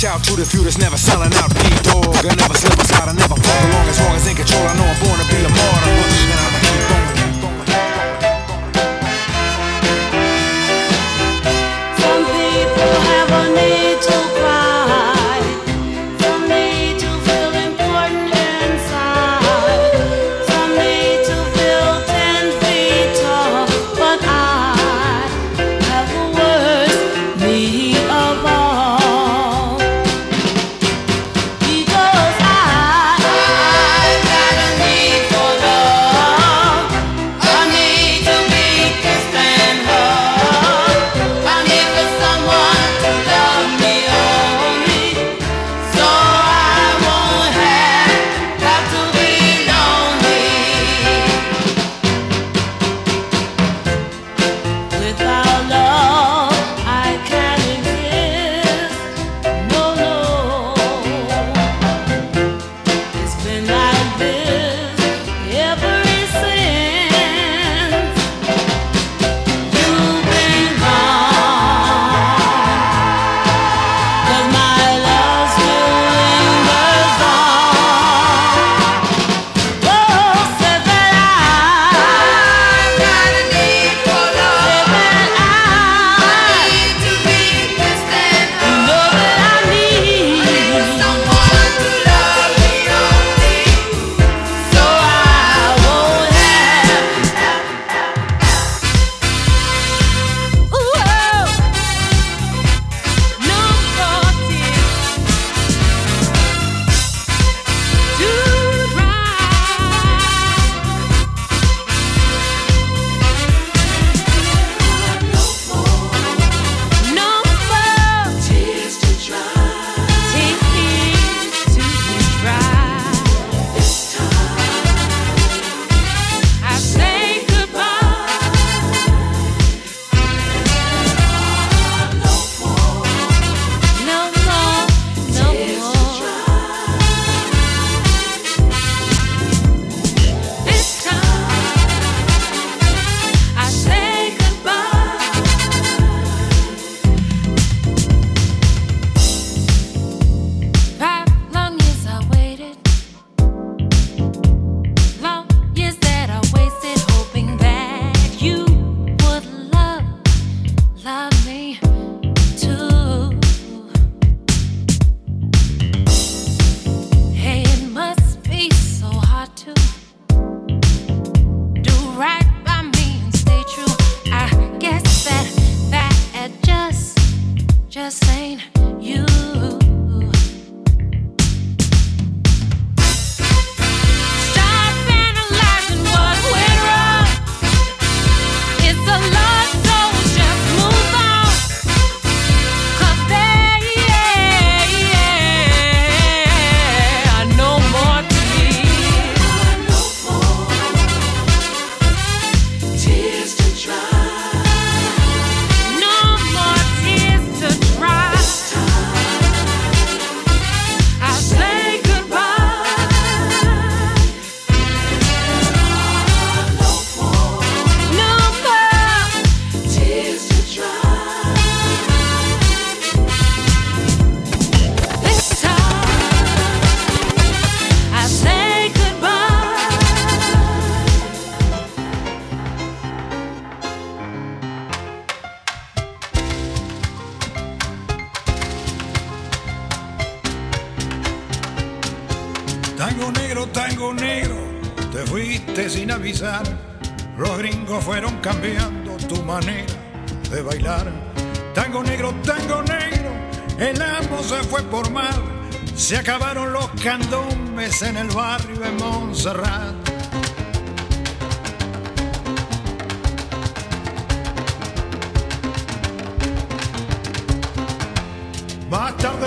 Shout 0.02 0.24
to 0.24 0.34
the 0.34 0.44
few 0.44 0.64
that's 0.64 0.78
never 0.78 0.96
selling 0.96 1.32
out. 1.34 1.52
I 1.54 2.34
never 2.34 2.54
slip 2.54 2.74
I 2.74 3.12
never 3.12 3.36
fall 3.36 3.88
as 3.88 4.00
long 4.00 4.16
as 4.16 4.26
in 4.26 4.34
control. 4.34 4.66
I 4.66 4.74
know 4.74 4.82
I'm 4.82 4.98
born 4.98 5.18
to 5.20 5.26
be 5.30 5.38
a 5.38 5.48
martyr, 5.48 5.90
and 6.32 6.40
I'ma 6.40 6.58
keep 6.58 6.90
on. 6.90 7.11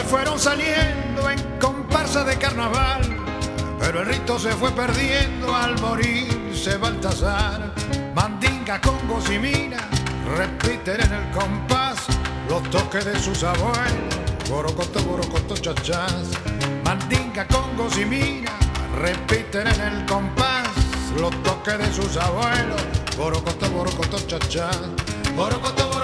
Fueron 0.05 0.39
saliendo 0.39 1.29
en 1.29 1.39
comparsa 1.59 2.23
de 2.23 2.37
carnaval, 2.37 3.01
pero 3.79 4.01
el 4.01 4.07
rito 4.07 4.39
se 4.39 4.51
fue 4.51 4.71
perdiendo 4.71 5.53
al 5.55 5.79
morirse 5.79 6.77
Baltasar. 6.77 7.73
Mandinga, 8.13 8.79
congos 8.81 9.29
y 9.29 9.39
mina 9.39 9.89
repiten 10.37 11.01
en 11.01 11.13
el 11.13 11.31
compás 11.31 12.05
los 12.49 12.63
toques 12.69 13.05
de 13.05 13.19
sus 13.19 13.43
abuelos. 13.43 14.15
Borocoto, 14.49 15.03
borocoto, 15.03 15.55
chachás. 15.57 16.29
Mandinga, 16.83 17.47
congos 17.47 17.97
y 17.97 18.05
mina 18.05 18.51
repiten 18.95 19.67
en 19.67 19.81
el 19.81 20.05
compás 20.05 20.69
los 21.19 21.31
toques 21.43 21.77
de 21.77 21.93
sus 21.93 22.15
abuelos. 22.17 22.81
Borocoto, 23.17 23.69
borocoto, 23.71 24.17
chachás. 24.27 24.79
Borocoto, 25.35 25.94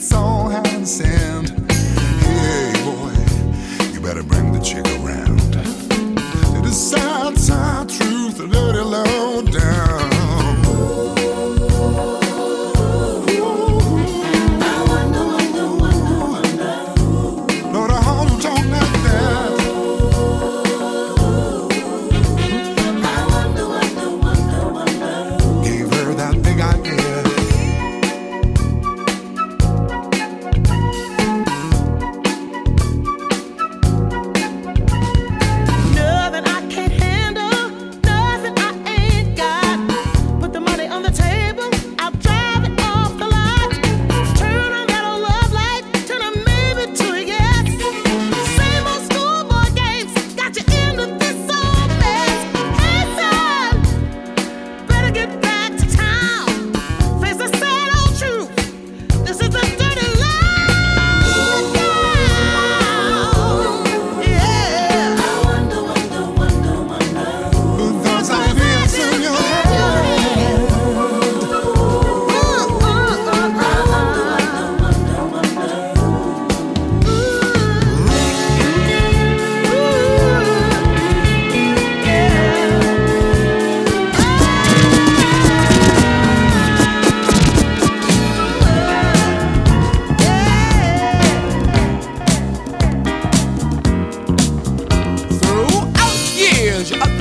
it's 0.00 0.14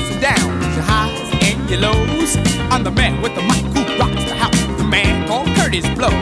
and 0.09 0.21
downs, 0.21 0.75
your 0.75 0.85
highs 0.85 1.29
and 1.41 1.69
your 1.69 1.79
lows. 1.79 2.37
I'm 2.71 2.83
the 2.83 2.91
man 2.91 3.21
with 3.21 3.35
the 3.35 3.41
mic 3.41 3.63
who 3.73 3.81
rocks 3.99 4.23
the 4.25 4.35
house, 4.35 4.59
the 4.77 4.83
man 4.83 5.27
called 5.27 5.47
Kurtis 5.57 5.87
Blow. 5.95 6.13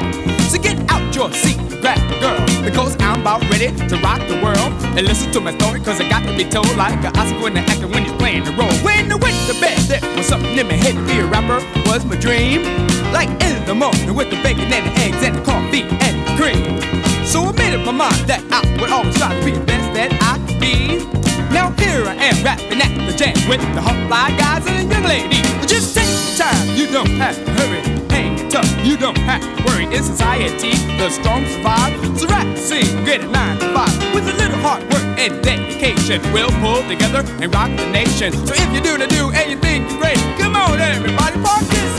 So 0.49 0.57
get 0.57 0.77
out 0.89 1.13
your 1.15 1.31
seat, 1.31 1.57
grab 1.81 1.99
a 2.11 2.19
girl, 2.19 2.63
because 2.63 2.95
I'm 2.99 3.21
about 3.21 3.41
ready 3.49 3.67
to 3.67 3.95
rock 3.97 4.19
the 4.27 4.39
world. 4.43 4.71
And 4.97 5.05
listen 5.05 5.31
to 5.33 5.41
my 5.41 5.55
story, 5.57 5.79
cause 5.79 5.99
I 6.01 6.09
got 6.09 6.23
to 6.23 6.35
be 6.35 6.43
told 6.43 6.75
like 6.75 7.03
an 7.03 7.15
Oscar 7.17 7.47
in 7.47 7.53
the 7.53 7.61
actor 7.61 7.87
when 7.87 8.03
he's 8.03 8.13
playing 8.13 8.43
the 8.43 8.51
role. 8.51 8.73
When 8.83 9.11
I 9.11 9.15
went 9.15 9.35
to 9.47 9.59
bed, 9.59 9.79
there 9.87 10.01
was 10.15 10.25
something 10.25 10.57
in 10.57 10.67
my 10.67 10.73
head 10.73 10.95
to 10.95 11.03
be 11.05 11.19
a 11.19 11.25
rapper 11.25 11.59
was 11.89 12.05
my 12.05 12.15
dream. 12.15 12.63
Like 13.11 13.29
in 13.43 13.65
the 13.65 13.75
morning 13.75 14.13
with 14.15 14.29
the 14.29 14.41
bacon 14.43 14.71
and 14.71 14.85
the 14.87 14.93
eggs 15.01 15.23
and 15.23 15.35
the 15.35 15.43
coffee 15.43 15.83
and 15.83 16.15
the 16.27 16.33
cream. 16.41 17.06
So 17.27 17.43
I 17.43 17.51
made 17.59 17.75
up 17.75 17.85
my 17.85 17.91
mind 17.91 18.23
that 18.31 18.39
I 18.55 18.63
would 18.79 18.89
always 18.89 19.11
try 19.19 19.35
to 19.35 19.43
be 19.43 19.51
the 19.51 19.59
best 19.67 19.91
that 19.99 20.15
I 20.23 20.39
could 20.47 20.63
be. 20.63 21.03
Now 21.51 21.75
here 21.75 22.07
I 22.07 22.15
am 22.15 22.39
rapping 22.39 22.79
at 22.79 22.87
the 23.03 23.11
jam 23.19 23.35
with 23.51 23.59
the 23.75 23.83
hot 23.83 23.99
fly 24.07 24.31
guys 24.39 24.63
and 24.63 24.87
young 24.87 25.03
ladies. 25.03 25.43
Just 25.67 25.91
take 25.91 26.07
your 26.07 26.39
time, 26.39 26.71
you 26.79 26.87
don't 26.87 27.19
have 27.19 27.35
to 27.35 27.51
hurry. 27.59 27.83
Hang 28.15 28.47
tough, 28.47 28.71
you 28.79 28.95
don't 28.95 29.19
have 29.27 29.43
to 29.43 29.59
worry. 29.67 29.91
In 29.91 30.03
society, 30.07 30.71
the 30.95 31.11
strong 31.11 31.43
survive. 31.51 31.91
So 32.15 32.31
rap, 32.31 32.47
sing, 32.55 32.87
get 33.03 33.19
it 33.19 33.29
nine 33.29 33.59
to 33.59 33.75
five. 33.75 33.91
With 34.15 34.31
a 34.31 34.35
little 34.39 34.63
hard 34.63 34.87
work 34.87 35.03
and 35.19 35.43
dedication, 35.43 36.23
we'll 36.31 36.55
pull 36.63 36.79
together 36.87 37.27
and 37.43 37.51
rock 37.51 37.75
the 37.75 37.91
nation. 37.91 38.31
So 38.47 38.55
if 38.55 38.71
you 38.71 38.79
do 38.79 38.95
the 38.95 39.07
do 39.11 39.35
and 39.35 39.51
you 39.51 39.59
think 39.59 39.83
you're 39.91 39.99
great, 39.99 40.19
come 40.39 40.55
on 40.55 40.79
everybody, 40.79 41.35
participate. 41.43 41.96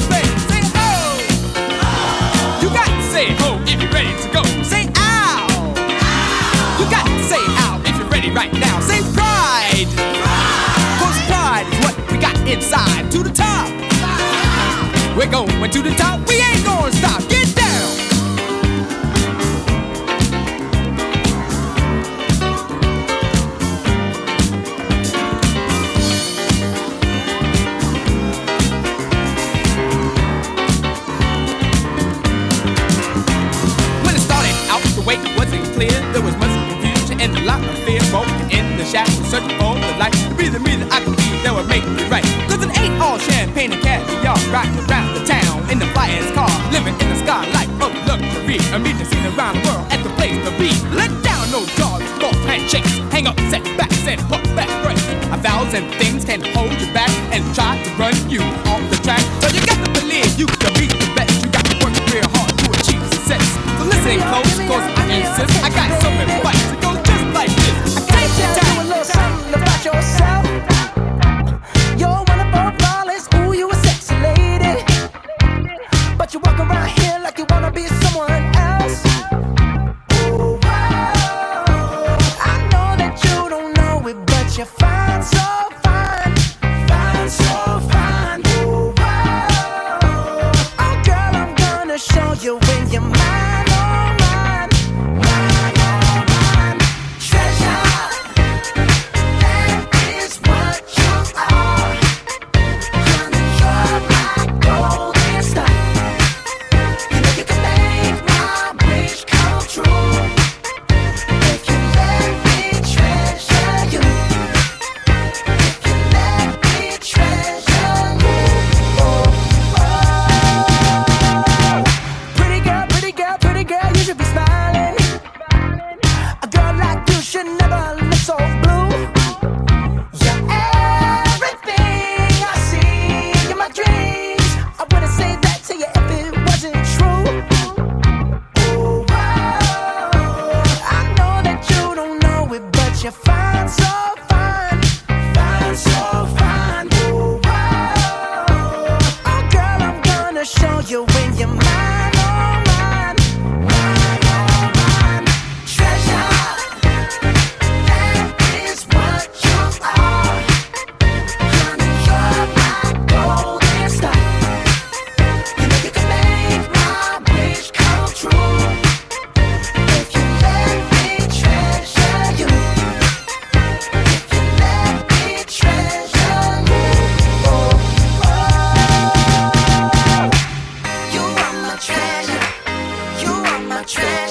party 8.29 8.51
right 8.51 8.61
now. 8.61 8.81
Say 8.81 9.01
pride! 9.13 9.89
pride. 9.89 10.99
Cause 10.99 11.19
pride 11.27 11.67
is 11.73 11.79
what 11.85 12.13
we 12.13 12.19
got 12.19 12.37
inside. 12.49 13.11
To 13.13 13.23
the 13.23 13.31
top! 13.31 13.69
We're 15.17 15.31
going 15.31 15.71
to 15.71 15.83
the 15.83 15.91
top, 15.91 16.27
we 16.29 16.37
ain't 16.37 16.65
gonna 16.65 16.93
stop. 16.93 17.29
Get 17.29 17.48
searching 39.29 39.53
for 39.61 39.77
the 39.77 39.93
light. 40.01 40.17
Breathing, 40.37 40.65
breathing, 40.65 40.89
I 40.89 41.05
can 41.05 41.13
be 41.13 41.29
that 41.45 41.53
will 41.53 41.69
make 41.69 41.85
me 41.85 42.03
right. 42.09 42.25
Cause 42.49 42.65
it 42.65 42.73
ain't 42.81 42.97
all 42.97 43.21
champagne 43.21 43.73
and 43.73 43.83
cash. 43.85 44.05
Y'all 44.25 44.41
rocking 44.49 44.81
around 44.89 45.13
the 45.13 45.23
town 45.29 45.69
in 45.69 45.79
the 45.79 45.89
flyest 45.93 46.33
car. 46.33 46.49
Living 46.73 46.97
in 46.97 47.07
the 47.13 47.19
sky 47.21 47.45
like 47.53 47.69
a 47.85 47.89
luxury. 48.09 48.57
I'm 48.73 48.83
being 48.83 48.97
seen 49.05 49.25
around 49.37 49.61
the 49.61 49.63
world 49.69 49.85
at 49.93 50.01
the 50.01 50.11
place 50.17 50.37
to 50.49 50.53
be. 50.57 50.73
Let 50.97 51.13
down 51.21 51.45
no 51.53 51.69
dogs, 51.77 52.09
false 52.17 52.41
handshakes. 52.49 52.99
Hang 53.13 53.29
up 53.29 53.37
setbacks 53.53 54.09
and 54.09 54.21
hook 54.33 54.45
back 54.57 54.69
breaks. 54.81 55.05
A 55.29 55.39
thousand 55.39 55.93
things 56.01 56.25
can 56.25 56.41
hold 56.57 56.73
you 56.81 56.89
back 56.97 57.13
and 57.31 57.45
try 57.53 57.77
to 57.77 57.91
run 58.01 58.17
you 58.33 58.41
off 58.73 58.83
the 58.89 58.99
track. 59.05 59.21
So 59.45 59.53
you 59.53 59.61
got 59.69 59.79
to 59.85 59.91
believe 59.93 60.33
you 60.41 60.49
can 60.49 60.73
be 60.81 60.89
the 60.89 61.09
best. 61.13 61.45
You 61.45 61.53
got 61.53 61.69
to 61.69 61.77
work 61.85 61.93
real 62.09 62.29
hard 62.33 62.49
to 62.49 62.67
achieve 62.73 63.05
success. 63.13 63.45
So 63.77 63.85
listen 63.85 64.25
close, 64.33 64.57
cause 64.65 64.87
I 64.97 65.05
insist. 65.21 65.53
I 65.61 65.69
got 65.69 65.93
something. 66.01 66.48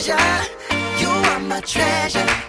treasure. 0.01 0.51
You 0.99 1.09
are 1.09 1.39
my 1.39 1.59
treasure. 1.61 2.46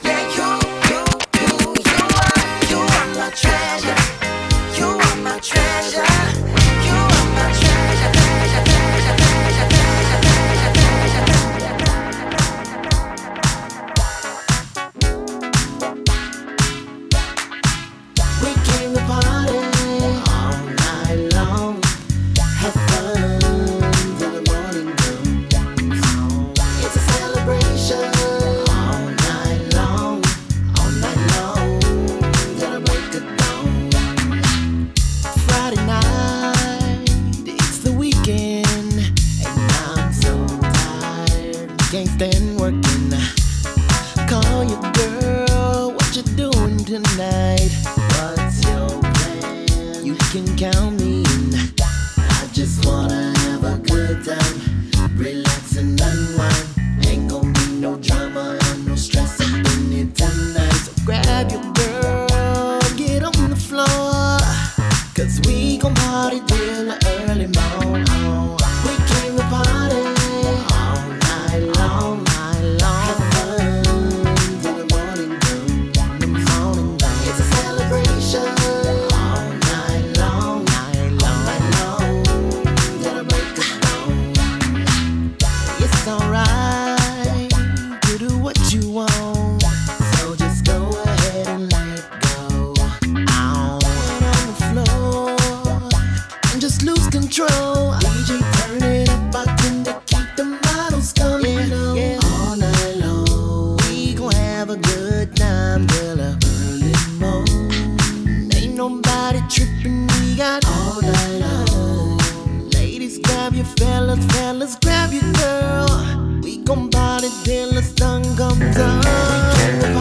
grab 113.49 113.57
your 113.57 113.77
fellas, 113.77 114.25
fellas, 114.27 114.77
grab 114.77 115.11
your 115.11 115.33
girl. 115.33 116.41
We 116.43 116.59
gon' 116.59 116.91
party 116.91 117.29
till 117.45 117.73
the 117.73 117.83
sun 117.83 118.23
comes 118.37 118.77
up. 118.77 119.05
We 119.05 119.39
can't 119.57 119.95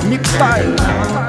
Party. 0.00 0.08
Mix 0.08 0.30
style. 0.30 1.27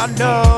I 0.00 0.06
know. 0.06 0.49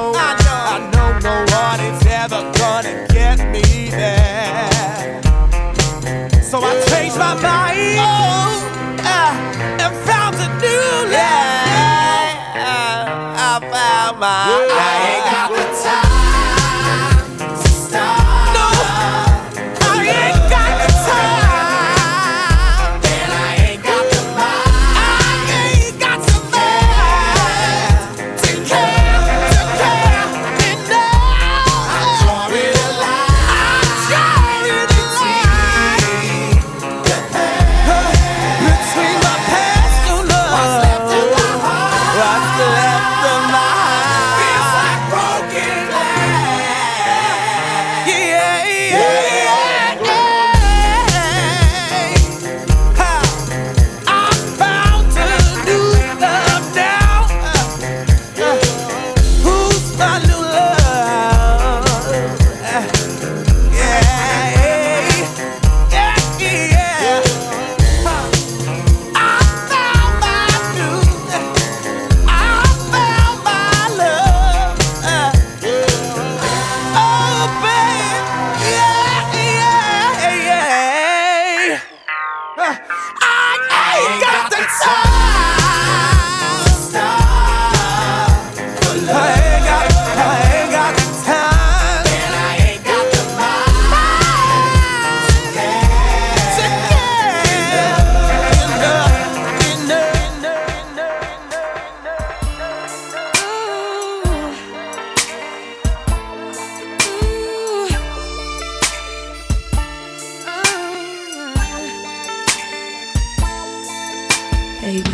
baby. 114.93 115.11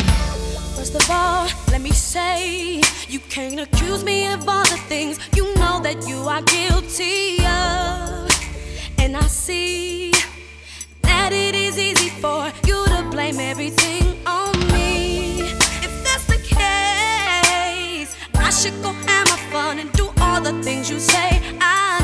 First 0.75 0.95
of 0.95 1.09
all, 1.09 1.47
let 1.71 1.81
me 1.81 1.91
say 1.91 2.81
you 3.07 3.19
can't 3.29 3.59
accuse 3.59 4.03
me 4.03 4.27
of 4.27 4.47
all 4.47 4.63
the 4.63 4.81
things 4.91 5.19
you 5.35 5.45
know 5.55 5.79
that 5.81 6.07
you 6.07 6.17
are 6.33 6.41
guilty 6.41 7.37
of. 7.45 8.29
And 8.97 9.15
I 9.15 9.27
see 9.27 10.11
that 11.01 11.31
it 11.31 11.55
is 11.55 11.77
easy 11.77 12.09
for 12.09 12.51
you 12.67 12.85
to 12.93 13.07
blame 13.11 13.39
everything 13.39 14.03
on 14.25 14.53
me. 14.73 15.41
If 15.85 15.93
that's 16.05 16.25
the 16.33 16.41
case, 16.59 18.11
I 18.35 18.49
should 18.49 18.77
go 18.81 18.91
have 18.91 19.27
my 19.33 19.39
fun 19.51 19.79
and 19.79 19.91
do 19.93 20.09
all 20.21 20.41
the 20.41 20.61
things 20.63 20.89
you 20.89 20.99
say 20.99 21.41
I 21.61 21.98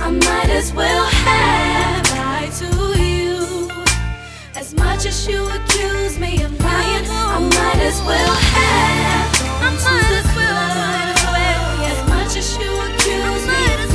I 0.00 0.10
might 0.10 0.50
as 0.50 0.72
well 0.72 1.04
have 1.26 2.10
lied 2.18 2.52
to 2.62 2.68
you. 3.00 3.70
As 4.56 4.74
much 4.74 5.06
as 5.06 5.26
you 5.28 5.40
accuse 5.48 6.18
me 6.18 6.42
of 6.42 6.52
lying, 6.60 7.06
I 7.08 7.38
might 7.40 7.80
as 7.90 8.00
well 8.02 8.34
have. 8.54 9.28
I 9.66 9.70
might 9.86 10.14
as 10.20 10.28
well. 10.36 10.52
As 11.92 12.00
much 12.08 12.36
as 12.36 12.48
you 12.58 12.70
accuse 12.86 13.44
me 13.52 13.62
of 13.84 13.92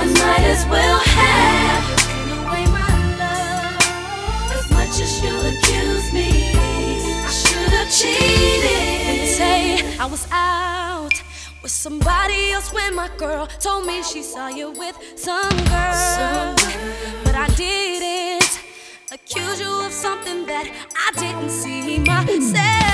I 0.00 0.04
might 0.22 0.44
as 0.54 0.62
well 0.66 0.98
have. 0.98 1.84
As 4.56 4.70
much 4.70 5.00
as 5.00 5.22
you 5.22 5.34
accuse 5.50 6.12
me, 6.12 6.52
I 6.54 7.30
should 7.30 7.72
have 7.78 7.90
cheated. 7.90 9.28
Say 9.36 9.98
I 9.98 10.06
was 10.06 10.26
out 10.30 11.05
with 11.66 11.72
somebody 11.72 12.52
else 12.52 12.72
when 12.72 12.94
my 12.94 13.10
girl 13.16 13.48
told 13.58 13.84
me 13.86 14.00
she 14.00 14.22
saw 14.22 14.46
you 14.46 14.70
with 14.70 14.96
some 15.16 15.50
girl. 15.74 16.54
But 17.24 17.34
I 17.34 17.48
didn't 17.56 18.60
accuse 19.10 19.60
you 19.60 19.72
of 19.84 19.90
something 19.90 20.46
that 20.46 20.70
I 20.94 21.20
didn't 21.20 21.50
see 21.50 21.98
myself. 21.98 22.85